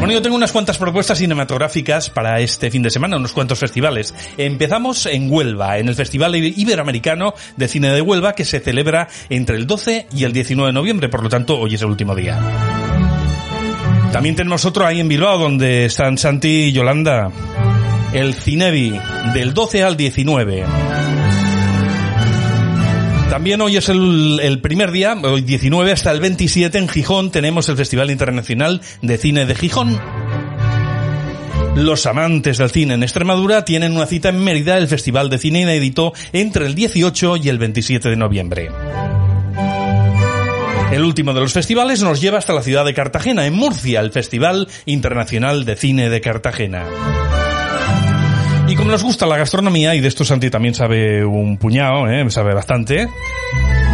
[0.00, 4.14] Bueno, yo tengo unas cuantas propuestas cinematográficas para este fin de semana, unos cuantos festivales.
[4.38, 9.08] Empezamos en Huelva, en el Festival Ibe- Iberoamericano de Cine de Huelva, que se celebra
[9.28, 12.14] entre el 12 y el 19 de noviembre, por lo tanto, hoy es el último
[12.14, 12.38] día.
[14.10, 17.30] También tenemos otro ahí en Bilbao, donde están Santi y Yolanda.
[18.14, 18.98] El Cinevi,
[19.34, 20.64] del 12 al 19.
[23.30, 27.76] También hoy es el, primer día, hoy 19 hasta el 27 en Gijón tenemos el
[27.76, 30.00] Festival Internacional de Cine de Gijón.
[31.76, 35.60] Los amantes del cine en Extremadura tienen una cita en Mérida, el Festival de Cine
[35.60, 38.68] Inédito, entre el 18 y el 27 de noviembre.
[40.90, 44.10] El último de los festivales nos lleva hasta la ciudad de Cartagena, en Murcia, el
[44.10, 46.84] Festival Internacional de Cine de Cartagena.
[48.80, 52.24] Como nos gusta la gastronomía, y de esto Santi también sabe un puñado, ¿eh?
[52.30, 53.06] sabe bastante,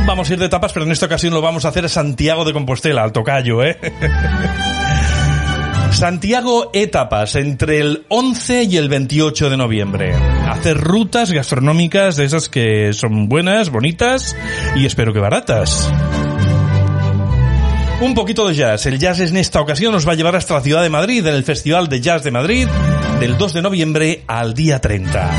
[0.06, 2.44] vamos a ir de tapas, pero en esta ocasión lo vamos a hacer a Santiago
[2.44, 3.76] de Compostela, al tocayo, ¿eh?
[5.90, 10.14] Santiago Etapas, entre el 11 y el 28 de noviembre.
[10.14, 14.36] Hacer rutas gastronómicas de esas que son buenas, bonitas
[14.76, 15.90] y espero que baratas.
[18.00, 18.84] Un poquito de jazz.
[18.86, 21.34] El jazz en esta ocasión nos va a llevar hasta la ciudad de Madrid, en
[21.34, 22.68] el Festival de Jazz de Madrid,
[23.20, 25.30] del 2 de noviembre al día 30.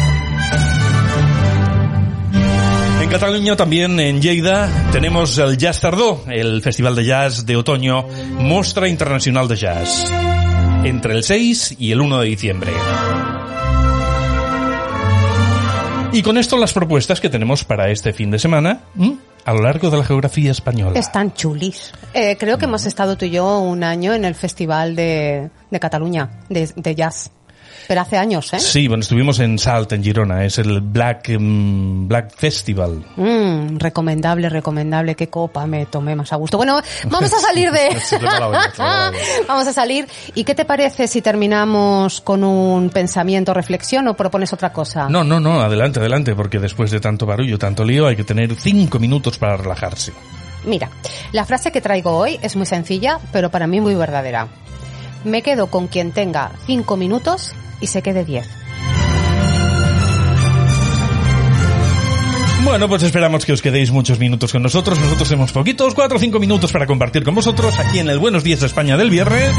[3.03, 8.07] En Cataluña también, en Lleida, tenemos el Jazz Tardó, el Festival de Jazz de Otoño,
[8.39, 10.11] Mostra Internacional de Jazz,
[10.83, 12.71] entre el 6 y el 1 de diciembre.
[16.11, 18.81] Y con esto las propuestas que tenemos para este fin de semana.
[19.47, 20.99] A lo largo de la geografía española.
[20.99, 21.93] Están chulis.
[22.13, 25.79] Eh, creo que hemos estado tú y yo un año en el Festival de, de
[25.79, 27.31] Cataluña, de, de jazz.
[27.87, 28.59] Pero hace años, ¿eh?
[28.59, 33.05] Sí, bueno, estuvimos en Salt, en Girona, es el Black, mm, Black Festival.
[33.15, 35.15] Mm, recomendable, recomendable.
[35.15, 36.57] Qué copa me tomé más a gusto.
[36.57, 37.89] Bueno, vamos a salir de...
[39.47, 40.07] Vamos a salir.
[40.35, 45.07] ¿Y qué te parece si terminamos con un pensamiento, reflexión o propones otra cosa?
[45.09, 48.55] No, no, no, adelante, adelante, porque después de tanto barullo, tanto lío, hay que tener
[48.55, 50.13] cinco minutos para relajarse.
[50.65, 50.89] Mira,
[51.31, 54.47] la frase que traigo hoy es muy sencilla, pero para mí muy verdadera.
[55.23, 58.47] Me quedo con quien tenga cinco minutos y se quede diez.
[62.63, 64.99] Bueno, pues esperamos que os quedéis muchos minutos con nosotros.
[64.99, 68.43] Nosotros tenemos poquitos, cuatro o cinco minutos para compartir con vosotros aquí en el Buenos
[68.43, 69.55] Días de España del viernes.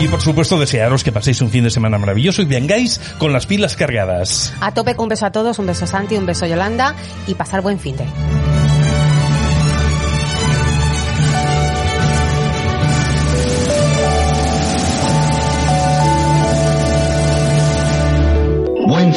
[0.00, 3.46] Y por supuesto desearos que paséis un fin de semana maravilloso y vengáis con las
[3.46, 4.54] pilas cargadas.
[4.60, 6.94] A tope un beso a todos, un beso Santi, un beso Yolanda
[7.26, 8.06] y pasar buen fin de.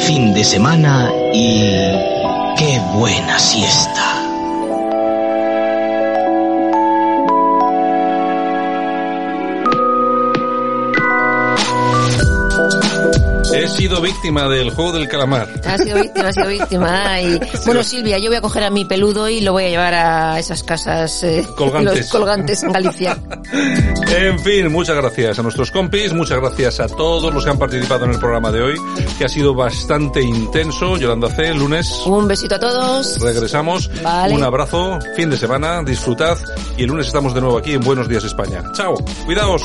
[0.06, 1.60] Fin de semana y
[2.56, 4.11] qué buena siesta.
[13.72, 15.48] Sido víctima del juego del calamar.
[15.66, 17.02] Ha sido víctima, ha sido víctima.
[17.66, 20.38] Bueno, Silvia, yo voy a coger a mi peludo y lo voy a llevar a
[20.38, 21.98] esas casas eh, Colgantes.
[21.98, 23.18] los colgantes en Galicia.
[24.12, 28.04] En fin, muchas gracias a nuestros compis, muchas gracias a todos los que han participado
[28.04, 28.74] en el programa de hoy,
[29.16, 30.98] que ha sido bastante intenso.
[30.98, 33.18] Yolanda C, lunes Un besito a todos.
[33.20, 33.90] regresamos.
[34.02, 34.34] Vale.
[34.34, 36.36] Un abrazo, fin de semana, disfrutad
[36.76, 38.62] y el lunes estamos de nuevo aquí en Buenos Días España.
[38.74, 38.94] Chao,
[39.24, 39.62] cuidaos.